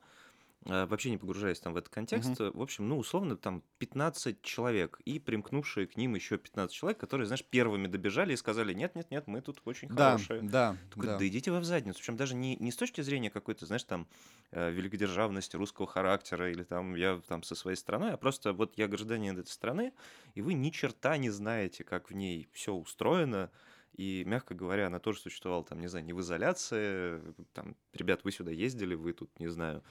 [0.65, 2.39] вообще не погружаясь там в этот контекст.
[2.39, 6.99] Э, В общем, ну, условно, там 15 человек и примкнувшие к ним еще 15 человек,
[6.99, 10.41] которые, знаешь, первыми добежали и сказали, нет-нет-нет, мы тут очень Да, хорошие.
[10.41, 11.17] да, Такой, да.
[11.17, 11.97] да идите вы в задницу.
[11.99, 14.07] Причем даже не, не с точки зрения какой-то, знаешь, там,
[14.51, 18.87] э, великодержавности русского характера или там я там со своей страной, а просто вот я
[18.87, 19.93] гражданин этой страны,
[20.35, 23.51] и вы ни черта не знаете, как в ней все устроено,
[23.93, 27.21] и, мягко говоря, она тоже существовала, там, не знаю, не в изоляции,
[27.53, 29.81] там, ребят, вы сюда ездили, вы тут, не знаю, э,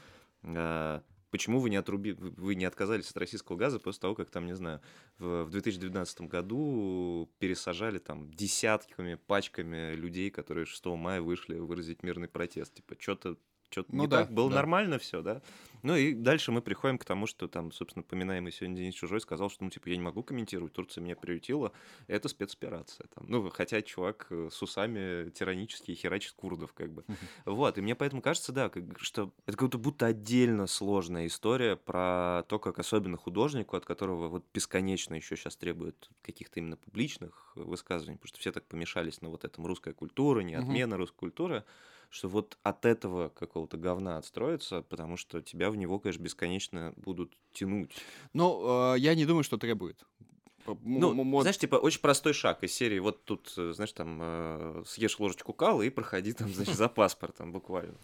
[0.43, 4.55] почему вы не отруби, вы- не отказались от российского газа после того, как там, не
[4.55, 4.81] знаю,
[5.19, 12.75] в 2012 году пересажали там десятками, пачками людей, которые 6 мая вышли выразить мирный протест.
[12.75, 13.37] Типа, что-то
[13.71, 14.57] что-то Ну не да, так, было да.
[14.57, 15.43] нормально все, да?
[15.83, 19.49] Ну и дальше мы приходим к тому, что там, собственно, поминаемый сегодня Денис Чужой сказал,
[19.49, 21.73] что, ну, типа, я не могу комментировать, Турция меня приютила,
[22.07, 23.07] это спецоперация.
[23.15, 23.25] Там.
[23.29, 27.05] Ну, хотя чувак э, с усами тиранический херачит курдов, как бы.
[27.45, 32.45] Вот, и мне поэтому кажется, да, как, что это как будто отдельно сложная история про
[32.49, 38.19] то, как особенно художнику, от которого вот бесконечно еще сейчас требуют каких-то именно публичных высказываний,
[38.19, 41.65] потому что все так помешались на вот этом русская культура, не отмена русской культуры,
[42.11, 47.33] что вот от этого какого-то говна отстроиться, потому что тебя в него, конечно, бесконечно будут
[47.53, 47.93] тянуть.
[48.33, 50.05] Ну, э, я не думаю, что требует.
[50.67, 54.19] Ну, м- вот знаешь, типа, очень простой шаг из серии, вот тут, э, знаешь, там,
[54.23, 57.97] э, съешь ложечку кала и проходи там, значит, за паспортом буквально.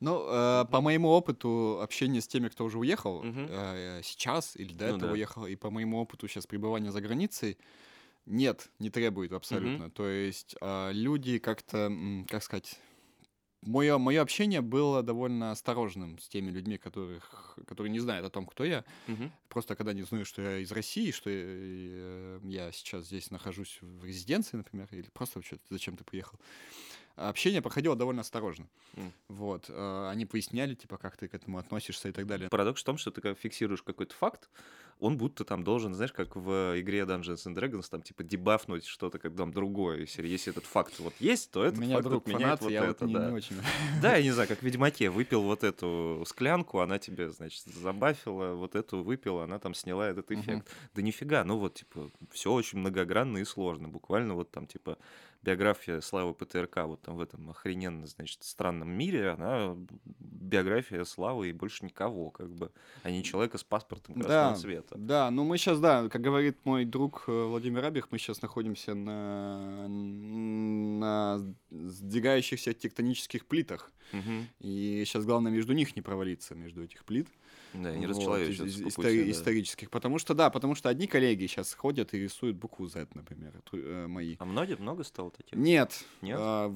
[0.00, 4.84] Ну, э, по моему опыту общения с теми, кто уже уехал э, сейчас или до
[4.88, 5.12] Ну этого да.
[5.14, 7.56] уехал, и по моему опыту сейчас пребывания за границей,
[8.26, 9.90] нет, не требует абсолютно.
[9.90, 11.90] То есть э, люди как-то,
[12.28, 12.78] как сказать,
[13.62, 18.46] мое, мое общение было довольно осторожным с теми людьми, которых, которые не знают о том,
[18.46, 18.84] кто я.
[19.06, 19.32] Мгм.
[19.48, 23.78] Просто когда они знают, что я из России, что я, э, я сейчас здесь нахожусь
[23.80, 25.40] в резиденции, например, или просто
[25.70, 26.38] зачем ты приехал,
[27.16, 28.66] общение проходило довольно осторожно.
[28.94, 29.12] М.
[29.28, 29.66] Вот.
[29.68, 32.48] э, Они поясняли, типа, как ты к этому относишься и так далее.
[32.48, 34.48] Парадокс в том, что ты как фиксируешь какой-то факт,
[34.98, 39.18] он будто там должен, знаешь, как в игре Dungeons and Dragons, там, типа, дебафнуть что-то
[39.18, 40.00] как там другое.
[40.00, 42.84] Если, если этот факт вот есть, то этот меня факт друг отменяет фанат, вот я
[42.84, 43.26] это, вот не, да.
[43.26, 43.56] не очень.
[44.02, 45.10] Да, я не знаю, как в Ведьмаке.
[45.10, 50.30] Выпил вот эту склянку, она тебе, значит, забафила, вот эту выпила, она там сняла этот
[50.30, 50.66] эффект.
[50.94, 53.88] Да нифига, ну вот, типа, все очень многогранно и сложно.
[53.88, 54.96] Буквально вот там, типа,
[55.46, 59.76] биография Славы ПТРК вот там в этом охрененно, значит, странном мире, она
[60.18, 62.72] биография Славы и больше никого, как бы,
[63.04, 64.94] а не человека с паспортом красного Да, цвета.
[64.98, 68.94] да, ну мы сейчас, да, как говорит мой друг э, Владимир Абих, мы сейчас находимся
[68.94, 71.38] на, на
[71.70, 73.92] сдвигающихся тектонических плитах.
[74.12, 74.48] Мгм.
[74.60, 77.28] И сейчас главное между них не провалиться, между этих плит.
[77.74, 79.30] Да, не Вот, из- по из- пути, истори- да.
[79.32, 79.90] Исторических.
[79.90, 84.06] Потому что, да, потому что одни коллеги сейчас ходят и рисуют букву Z, например, э,
[84.06, 84.36] мои.
[84.38, 85.58] А много, много стало таких?
[85.58, 86.04] Нет.
[86.22, 86.36] Нет?
[86.40, 86.74] а,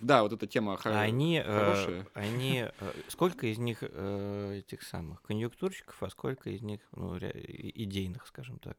[0.00, 2.06] да, вот эта тема хор- они, э, хорошая.
[2.14, 8.26] они, э, сколько из них э, этих самых конъюнктурщиков, а сколько из них ну, идейных,
[8.26, 8.76] скажем так?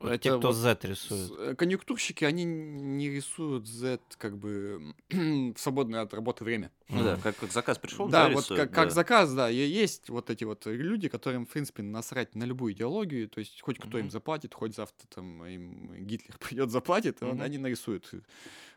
[0.00, 1.32] Вот те, кто вот Z рисует.
[1.38, 6.70] э, Конъюнктурщики, они не рисуют Z как бы в свободное от работы время.
[6.88, 8.94] Ну да, как, как заказ пришел, да, вот рисуют, как, как да.
[8.94, 13.28] заказ, да, и есть вот эти вот люди, которым, в принципе, насрать на любую идеологию,
[13.28, 14.10] то есть хоть кто им Мгм.
[14.10, 17.42] заплатит, хоть завтра там им Гитлер придет заплатит, он- Мгм.
[17.42, 18.10] они нарисуют.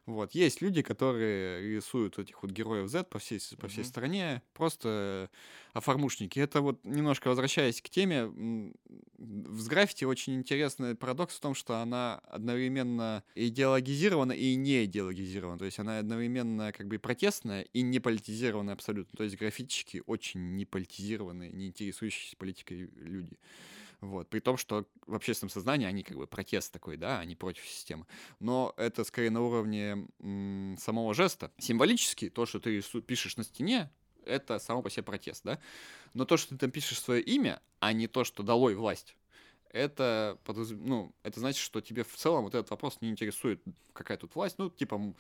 [0.08, 0.34] Вот.
[0.34, 3.86] Есть люди, которые рисуют этих вот героев Z по всей, по всей Мгм.
[3.86, 5.30] стране, просто
[5.74, 6.40] оформушники.
[6.40, 8.26] Это вот немножко возвращаясь к теме,
[9.18, 15.60] в граффити очень интересный парадокс в том, что она одновременно идеологизирована и не идеологизирована.
[15.60, 19.16] То есть она одновременно как бы протестная и не политизированная абсолютно.
[19.16, 23.38] То есть граффитчики очень не политизированные, не интересующиеся политикой люди.
[24.02, 24.30] Вот.
[24.30, 28.08] При том, что в общественном сознании они как бы протест такой, да, они против системы.
[28.40, 31.52] Но это скорее на уровне м, самого жеста.
[31.60, 33.92] Символически то, что ты пишешь на стене,
[34.26, 35.60] это само по себе протест, да.
[36.14, 39.16] Но то, что ты там пишешь свое имя, а не то, что долой власть,
[39.70, 44.36] это, ну, это значит, что тебе в целом вот этот вопрос не интересует, какая тут
[44.36, 44.58] власть.
[44.58, 45.14] Ну, типа,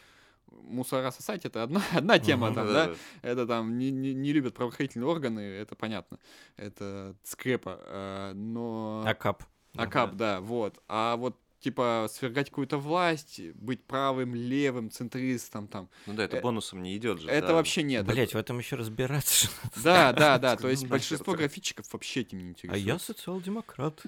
[0.51, 2.91] мусора сосать это одна, одна тема, там, да,
[3.21, 6.19] это там не, не, не любят правоохранительные органы, это понятно,
[6.57, 9.03] это скрепа, э, но...
[9.05, 9.43] Акап.
[9.75, 10.79] Акап, да, вот.
[10.87, 15.89] А вот типа свергать какую-то власть, быть правым, левым, центристом там.
[16.07, 17.29] Ну да, это Э, бонусом не идет же.
[17.29, 17.53] это да.
[17.53, 18.05] вообще нет.
[18.05, 19.47] Блять, в этом еще разбираться.
[19.83, 20.57] Да, да, да.
[20.57, 21.45] То есть большинство нахер.
[21.45, 22.87] графитчиков вообще этим не А интересуется.
[22.87, 24.01] я социал-демократ.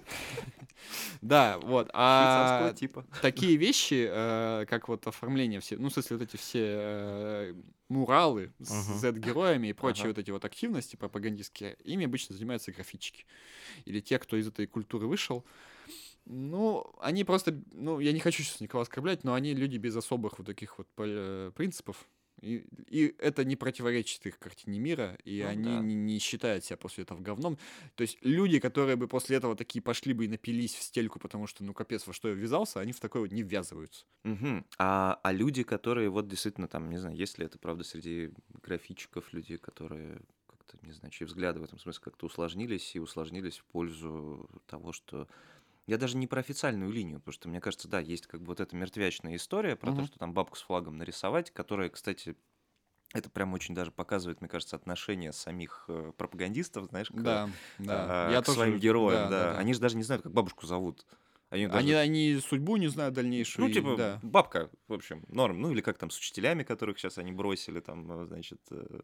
[1.20, 1.90] Да, вот.
[1.92, 3.06] А типа.
[3.22, 7.54] такие вещи, э, как вот оформление все, ну, в смысле, вот эти все э,
[7.88, 9.00] муралы с.
[9.00, 13.26] Z-героями и прочие вот эти вот активности пропагандистские, ими обычно занимаются графитчики.
[13.84, 15.44] Или те, кто из этой культуры вышел.
[16.24, 20.38] Ну, они просто, ну, я не хочу сейчас никого оскорблять, но они люди без особых
[20.38, 22.06] вот таких вот э, принципов.
[22.42, 25.78] И, и это не противоречит их картине мира, и Ну они да.
[25.78, 27.56] не, не считают себя после этого говном.
[27.94, 31.46] То есть люди, которые бы после этого такие пошли бы и напились в стельку, потому
[31.46, 34.06] что, ну, капец, во что я ввязался, они в такое вот не ввязываются.
[34.24, 34.66] Мгм.
[34.78, 38.32] А, а люди, которые вот действительно там, не знаю, есть ли это правда среди
[38.62, 43.58] графичиков, людей, которые как-то, не знаю, чьи взгляды в этом смысле как-то усложнились и усложнились
[43.58, 45.28] в пользу того, что...
[45.86, 48.60] Я даже не про официальную линию, потому что, мне кажется, да, есть как бы вот
[48.60, 50.06] эта мертвячная история про то, Мгм.
[50.06, 52.36] что там бабку с флагом нарисовать, которая, кстати,
[53.14, 57.46] Это прям очень даже показывает, мне кажется, отношение самих э, пропагандистов, знаешь, к, Да,
[57.78, 58.28] да.
[58.28, 59.28] а, Я к тоже- своим героям.
[59.28, 59.58] да, Да, да, да.
[59.58, 61.04] Они же даже не знают, как бабушку зовут.
[61.50, 63.66] Они, даже- Они, они судьбу не знают дальнейшую.
[63.66, 64.18] Ну, и- типа, да.
[64.22, 65.60] бабка, в общем, норм.
[65.60, 69.00] Ну, или как там с учителями, которых сейчас они бросили там, э, значит, э,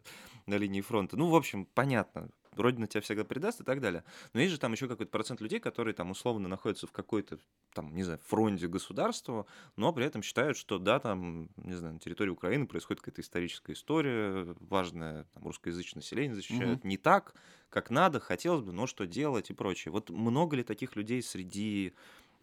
[0.46, 1.18] на линии фронта.
[1.18, 2.30] Ну, в общем, понятно.
[2.56, 4.04] Родина тебя всегда предаст и так далее.
[4.32, 7.38] Но есть же там еще какой-то процент людей, которые там условно находятся в какой-то,
[7.74, 9.46] там, не знаю, фронте государства,
[9.76, 13.72] но при этом считают, что да, там, не знаю, на территории Украины происходит какая-то историческая
[13.74, 17.34] история, важное там, русскоязычное население защищают не так,
[17.68, 19.92] как надо, хотелось бы, но что делать и прочее.
[19.92, 21.94] Вот много ли таких людей среди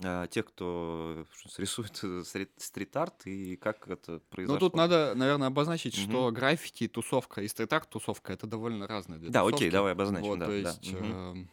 [0.03, 1.25] а, тех, кто
[1.57, 4.57] рисует э, стрит- стрит-арт, и как это произошло?
[4.57, 6.25] Ну, тут надо, наверное, обозначить, Мгм.
[6.25, 9.71] что граффити, тусовка и стрит-арт тусовка это довольно разные две Да, окей, тусовки.
[9.71, 11.19] давай обозначим, Вот, да, то да, есть, мгм.
[11.33, 11.49] эм,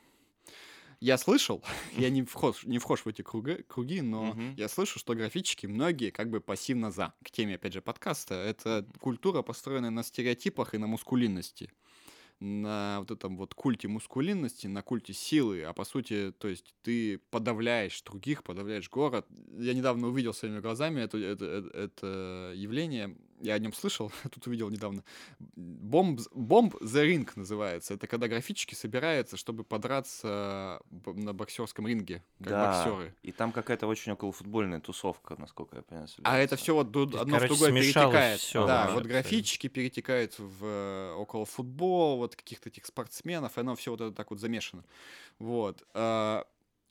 [1.01, 1.65] я слышал,
[1.97, 4.57] я не вхож, не вхож в эти круги, круги, но Мгм.
[4.57, 7.15] я слышу, что графички многие как бы пассивно за.
[7.25, 8.35] К теме, опять же, подкаста.
[8.35, 11.73] Это культура, построенная на стереотипах и на мускулинности.
[12.41, 17.19] На вот этом вот культе мускулинности, на культе силы, а по сути, то есть ты
[17.31, 19.27] подавляешь других, подавляешь город.
[19.59, 24.71] Я недавно увидел своими глазами это, это, это явление, я о нем слышал, тут увидел
[24.71, 25.03] недавно.
[25.39, 27.95] Бомб, бомб the Ring называется.
[27.95, 33.15] Это когда графички собираются, чтобы подраться на боксерском ринге, как Да, боксеры.
[33.23, 36.09] И там какая-то очень околофутбольная тусовка, насколько я понимаю.
[36.23, 38.41] А это все вот есть, одно в короче, другое смешалось перетекает.
[38.41, 43.75] всё да, вот графички перетекают в э, около футбол, вот каких-то этих спортсменов, и оно
[43.77, 44.85] все вот это так вот замешано.
[45.39, 45.83] Вот.
[45.95, 46.47] а,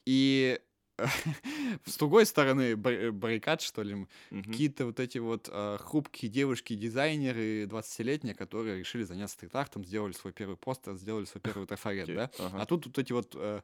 [0.06, 0.60] И
[1.86, 8.36] с другой стороны бар- баррикад, что ли, какие-то вот эти вот а, хрупкие девушки-дизайнеры 20-летние,
[8.36, 12.30] которые решили заняться стрит-артом, сделали свой первый постер, сделали свой первый трафарет, да?
[12.40, 12.62] ага.
[12.62, 13.62] А тут вот эти вот э,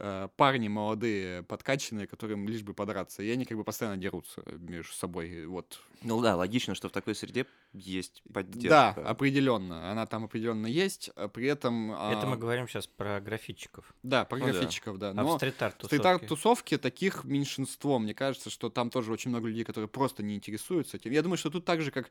[0.00, 4.92] э, парни молодые, подкачанные, которым лишь бы подраться, и они как бы постоянно дерутся между
[4.92, 5.80] собой, вот.
[6.02, 8.94] Ну да, логично, что в такой среде есть поддержка.
[8.96, 11.92] Да, определенно, она там определенно есть, а при этом...
[11.92, 13.94] Это а, мы говорим сейчас про графитчиков.
[14.02, 14.52] Да, про Ну да.
[14.52, 15.10] графичиков, да.
[15.10, 17.98] А в Но стрит-арт стрит-арт-тусовки таких меньшинство.
[17.98, 21.12] Мне кажется, что там тоже очень много людей, которые просто не интересуются этим.
[21.12, 22.10] Я думаю, что тут так же, как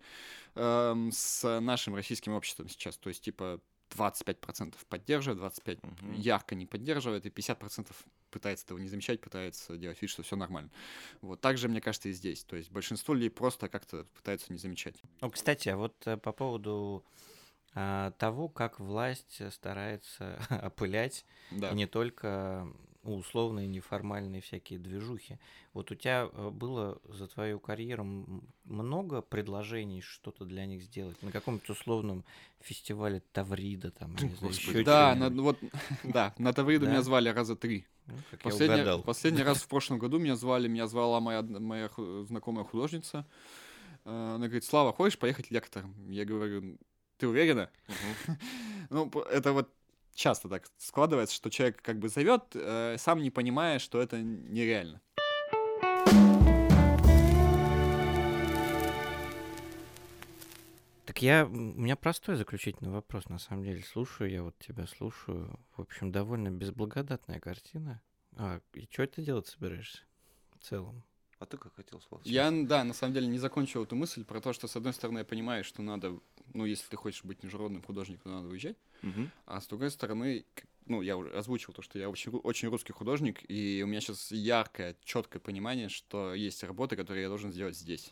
[0.55, 2.97] эм, с нашим российским обществом сейчас.
[2.97, 3.59] То есть, типа,
[3.95, 6.13] 25% поддерживает, 25% Мгм.
[6.13, 7.95] ярко не поддерживает, и 50%
[8.31, 10.69] пытается этого не замечать, пытается делать вид, что все нормально.
[11.21, 12.43] Вот так же, мне кажется, и здесь.
[12.43, 14.95] То есть большинство людей просто как-то пытаются не замечать.
[15.21, 17.03] Ну, кстати, а вот э, по поводу
[17.73, 21.73] а, того, как власть старается опылять Да.
[21.73, 22.67] не только
[23.03, 25.37] условные неформальные всякие движухи.
[25.73, 28.03] Вот у тебя э, было за твою карьеру
[28.65, 32.23] много предложений что-то для них сделать на каком-то условном
[32.59, 34.77] фестивале Таврида там, знаю, Господи.
[34.77, 35.59] ещё Да, на- вот,
[36.03, 36.91] да, на Тавриду Да?
[36.91, 37.85] меня звали раза три.
[38.07, 41.89] Ну, Последний, последний раз в прошлом году меня звали, меня звала моя, моя
[42.25, 43.25] знакомая художница.
[44.05, 45.93] Э, Она говорит, Слава, хочешь поехать лектором?
[46.09, 46.77] Я говорю,
[47.17, 47.69] ты уверена?
[48.89, 49.71] Ну, это вот
[50.13, 55.01] часто так складывается, что человек как бы зовет, э, сам не понимая, что это нереально.
[61.05, 63.81] Так я, у меня простой заключительный вопрос, на самом деле.
[63.81, 65.59] Слушаю, я вот тебя слушаю.
[65.75, 68.01] В общем, довольно безблагодатная картина.
[68.37, 70.03] А, и что ты делать собираешься
[70.51, 71.03] в целом?
[71.39, 72.21] А ты как хотел, Слава?
[72.25, 75.19] Я, да, на самом деле не закончил эту мысль про то, что, с одной стороны,
[75.19, 76.19] я понимаю, что надо,
[76.53, 78.77] ну, если ты хочешь быть международным художником, то надо уезжать.
[79.01, 79.31] Мгм.
[79.45, 80.45] А с другой стороны,
[80.85, 84.31] ну, я уже озвучил то, что я очень, очень русский художник, и у меня сейчас
[84.31, 88.11] яркое, четкое понимание, что есть работы, которые я должен сделать здесь.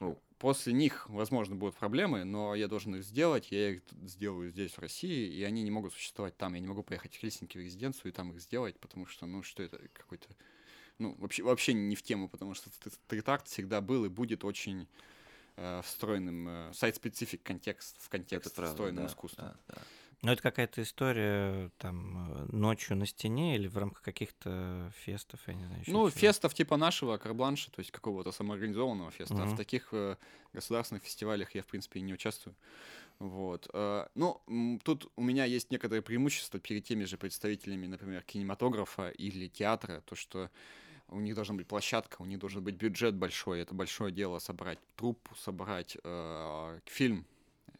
[0.00, 0.14] О.
[0.38, 4.78] После них, возможно, будут проблемы, но я должен их сделать, я их сделаю здесь, в
[4.78, 6.54] России, и они не могут существовать там.
[6.54, 9.42] Я не могу поехать в Хельсинки в резиденцию и там их сделать, потому что, ну,
[9.42, 10.28] что это какой-то...
[10.98, 14.88] Ну, вообще, вообще не в тему, потому что стрит-арт всегда был и будет очень
[15.56, 19.46] э, встроенным, э, сайт-специфик контекст, в контекст Это встроенным да, искусством.
[19.46, 19.82] да, да.
[20.20, 25.54] Ну, это какая-то история там э, ночью на стене или в рамках каких-то фестов, я
[25.54, 25.80] не знаю.
[25.86, 26.10] Ну, чего?
[26.10, 29.34] фестов типа нашего, карбланша, то есть какого-то самоорганизованного феста.
[29.34, 29.54] А Мгм.
[29.54, 30.16] в таких э,
[30.52, 32.56] государственных фестивалях я, в принципе, не участвую.
[33.20, 33.68] Вот.
[33.72, 34.40] э, ну,
[34.82, 40.16] тут у меня есть некоторые преимущества перед теми же представителями, например, кинематографа или театра, то,
[40.16, 40.50] что
[41.08, 44.78] у них должна быть площадка, у них должен быть бюджет большой, это большое дело собрать
[44.96, 47.24] труппу, собрать э, фильм,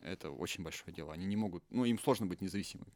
[0.03, 1.13] это очень большое дело.
[1.13, 2.93] Они не могут, ну, им сложно быть независимыми.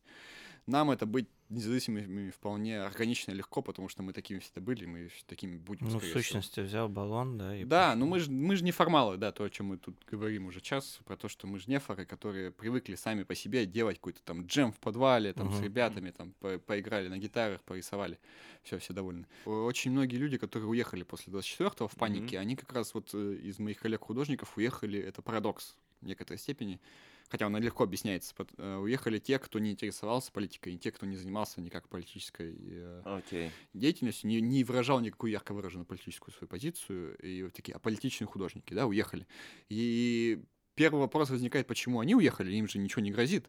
[0.67, 5.11] Нам это быть независимыми вполне органично и легко, потому что мы такими всегда были, мы
[5.27, 5.87] такими будем.
[5.87, 6.23] Ну, в скорее всего.
[6.23, 7.99] сущности, взял баллон, да, и Да, пошёл.
[7.99, 10.61] ну мы же мы ж не формалы, да, то, о чем мы тут говорим уже
[10.61, 14.47] час, про то, что мы же нефоры, которые привыкли сами по себе делать какой-то там
[14.47, 15.65] джем в подвале, там с Мгм.
[15.65, 18.19] ребятами, там по- поиграли на гитарах, порисовали,
[18.63, 19.27] все, все довольны.
[19.45, 23.59] Очень многие люди, которые уехали после 24-го в панике, они как раз вот э, из
[23.59, 25.77] моих коллег-художников уехали, это парадокс.
[26.01, 26.81] в некоторой степени,
[27.33, 28.35] хотя он легко объясняется.
[28.59, 33.03] Э, Уехали те, кто не интересовался политикой, и те, кто не занимался никак политической э,
[33.07, 33.51] Окей.
[33.73, 38.75] деятельностью, не, не выражал никакую ярко выраженную политическую свою позицию, и вот такие аполитичные художники,
[38.75, 39.27] да, уехали.
[39.71, 40.43] И
[40.75, 43.49] первый вопрос возникает, почему они уехали, им же ничего не грозит.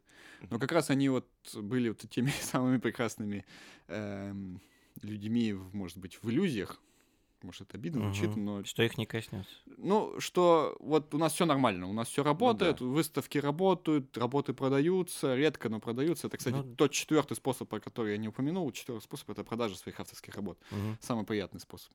[0.49, 3.43] Но как раз они вот были вот теми самыми прекрасными
[3.89, 4.61] эм,
[5.01, 6.79] людьми, может быть, в иллюзиях.
[7.43, 8.45] Может, это обидно звучит, Мгм.
[8.45, 9.51] но Что их не коснется.
[9.77, 15.35] ну, что вот у нас все нормально, у нас все работает, выставки работают, работы продаются,
[15.35, 16.27] редко, но продаются.
[16.27, 18.71] Это, кстати, Ну- тот четвертый способ, про который я не упомянул.
[18.71, 20.57] Четвертый способ это продажа своих авторских работ.
[20.71, 20.97] Мгм.
[21.01, 21.91] Самый приятный способ.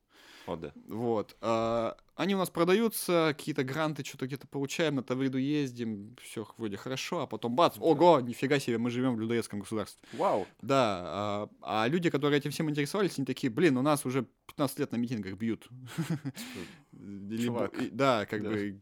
[0.46, 0.72] О, да.
[0.86, 1.36] Вот.
[1.40, 6.76] а, Они у нас продаются, какие-то гранты что-то где-то получаем, на Тавриду ездим, все вроде
[6.76, 10.02] хорошо, а потом бац, ого, нифига себе, мы живем в людоедском государстве.
[10.14, 10.44] Вау.
[10.60, 14.80] Да, а, а люди, которые этим всем интересовались, они такие, блин, у нас уже 15
[14.80, 15.68] лет на митингах бьют.
[16.92, 17.74] Или Чувак.
[17.92, 18.80] Да, как бы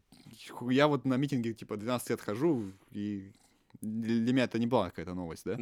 [0.69, 3.31] я вот на митинге типа 12 лет хожу, и
[3.81, 5.57] для меня это не была какая-то новость, да?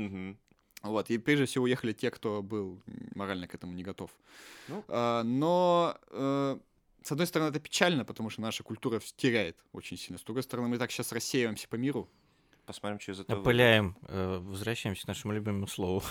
[0.81, 2.79] Вот, и прежде всего уехали те, кто был
[3.15, 4.11] морально к этому не готов.
[4.67, 4.83] Ну.
[4.87, 6.59] А, но, э,
[7.01, 10.19] с одной стороны, это печально, потому что наша культура теряет очень сильно.
[10.19, 12.07] С другой стороны, мы так сейчас рассеиваемся по миру.
[12.65, 13.41] Посмотрим, что из этого...
[13.41, 13.95] Опыляем.
[14.07, 16.03] э, Возвращаемся к нашему любимому слову.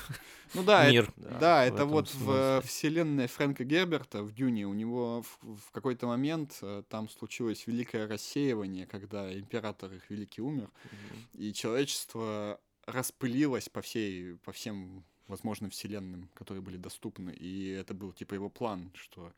[0.55, 1.05] Ну да, Мир.
[1.05, 2.33] это, Да, да, в это вот в смысле.
[2.37, 7.67] э, вселенной Фрэнка Герберта в Дюне у него в, в какой-то момент э, там случилось
[7.67, 11.43] великое рассеивание, когда император их великий умер, Мгм.
[11.43, 18.13] и человечество распылилось по всей, по всем возможным вселенным, которые были доступны, и это был
[18.13, 19.33] типа его план, что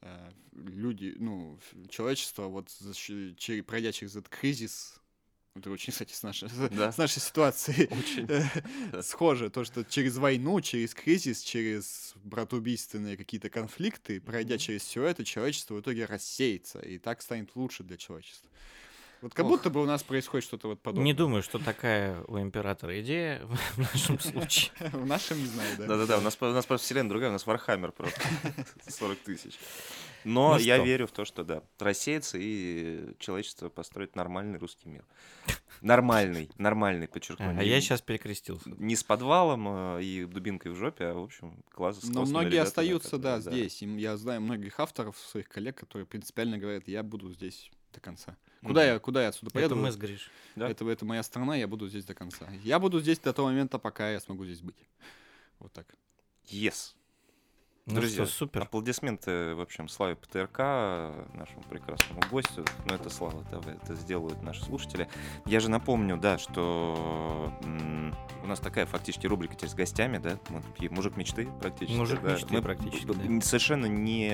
[0.00, 1.58] э, люди, ну,
[1.90, 4.99] человечество вот за щ- че- пройдя через этот кризис,
[5.60, 6.90] это очень, кстати, с нашей, Да.
[6.92, 8.26] с нашей ситуацией Очень.
[8.28, 15.04] э, схоже, то, что через войну, через кризис, через братоубийственные какие-то конфликты, пройдя через все
[15.04, 18.48] это, человечество в итоге рассеется, и так станет лучше для человечества.
[19.22, 19.52] Вот как Ох.
[19.52, 21.04] будто бы у нас происходит что-то вот подобное.
[21.04, 23.42] Не думаю, что такая у императора идея
[23.74, 24.70] в нашем случае.
[24.92, 25.86] В нашем не знаю, да.
[25.86, 28.20] Да-да-да, у нас, у нас просто вселенная другая, у нас Warhammer просто
[28.88, 29.58] 40 тысяч.
[30.24, 30.84] Но Ну я что?
[30.84, 35.04] верю в то, что да, рассеется и человечество построит нормальный русский мир.
[35.80, 37.58] Нормальный, нормальный, подчеркну.
[37.58, 38.70] А я сейчас перекрестился.
[38.78, 43.16] Не с подвалом э, и дубинкой в жопе, а, в общем, класс Но многие остаются,
[43.16, 43.82] да, здесь.
[43.82, 48.36] Им- Я знаю многих авторов, своих коллег, которые принципиально говорят, я буду здесь до конца.
[48.62, 49.76] Куда, я, куда я отсюда Это поеду?
[49.76, 50.30] мы с Гриш.
[50.54, 50.68] Да.
[50.68, 52.48] это, это моя страна, я буду здесь до конца.
[52.62, 54.76] Я буду здесь до того момента, пока я смогу здесь быть.
[55.58, 55.86] Вот так.
[56.44, 56.94] Yes.
[57.86, 58.62] Ну Друзья, что, супер.
[58.62, 60.58] Аплодисменты, в общем, Славе ПТРК,
[61.34, 62.64] нашему прекрасному гостю.
[62.86, 65.08] Ну, это Слава, да, это сделают наши слушатели.
[65.46, 67.52] Я же напомню, да, что
[68.42, 70.38] у нас такая фактически рубрика теперь с гостями, да,
[70.90, 71.96] мужик мечты практически.
[71.96, 72.34] Мужик да.
[72.34, 73.40] мечты Мы практически, да.
[73.40, 74.30] Совершенно не...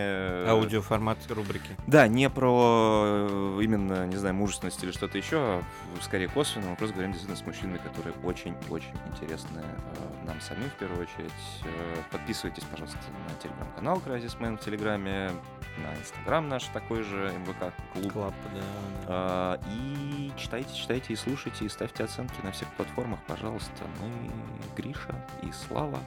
[0.48, 1.76] Аудиоформат рубрики.
[1.86, 5.62] Да, не про э, именно, не знаю, мужественность или что-то еще, а
[6.02, 6.70] скорее косвенно.
[6.70, 11.32] Мы просто говорим действительно с мужчинами, которые очень-очень интересны э, нам самим в первую очередь.
[11.64, 15.30] Э, Подписывайтесь, пожалуйста, на телеграм-канал Crisismen в Телеграме,
[15.78, 18.12] на Инстаграм наш такой же, МВК Клуб.
[18.12, 19.06] Club, да, да.
[19.08, 23.84] А, И читайте, читайте и слушайте, и ставьте оценки на всех платформах, пожалуйста.
[24.00, 24.30] Мы
[24.76, 25.98] Гриша и Слава.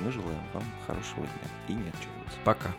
[0.00, 1.50] Мы желаем вам хорошего дня.
[1.68, 2.38] И не отчаивайтесь.
[2.44, 2.70] Пока.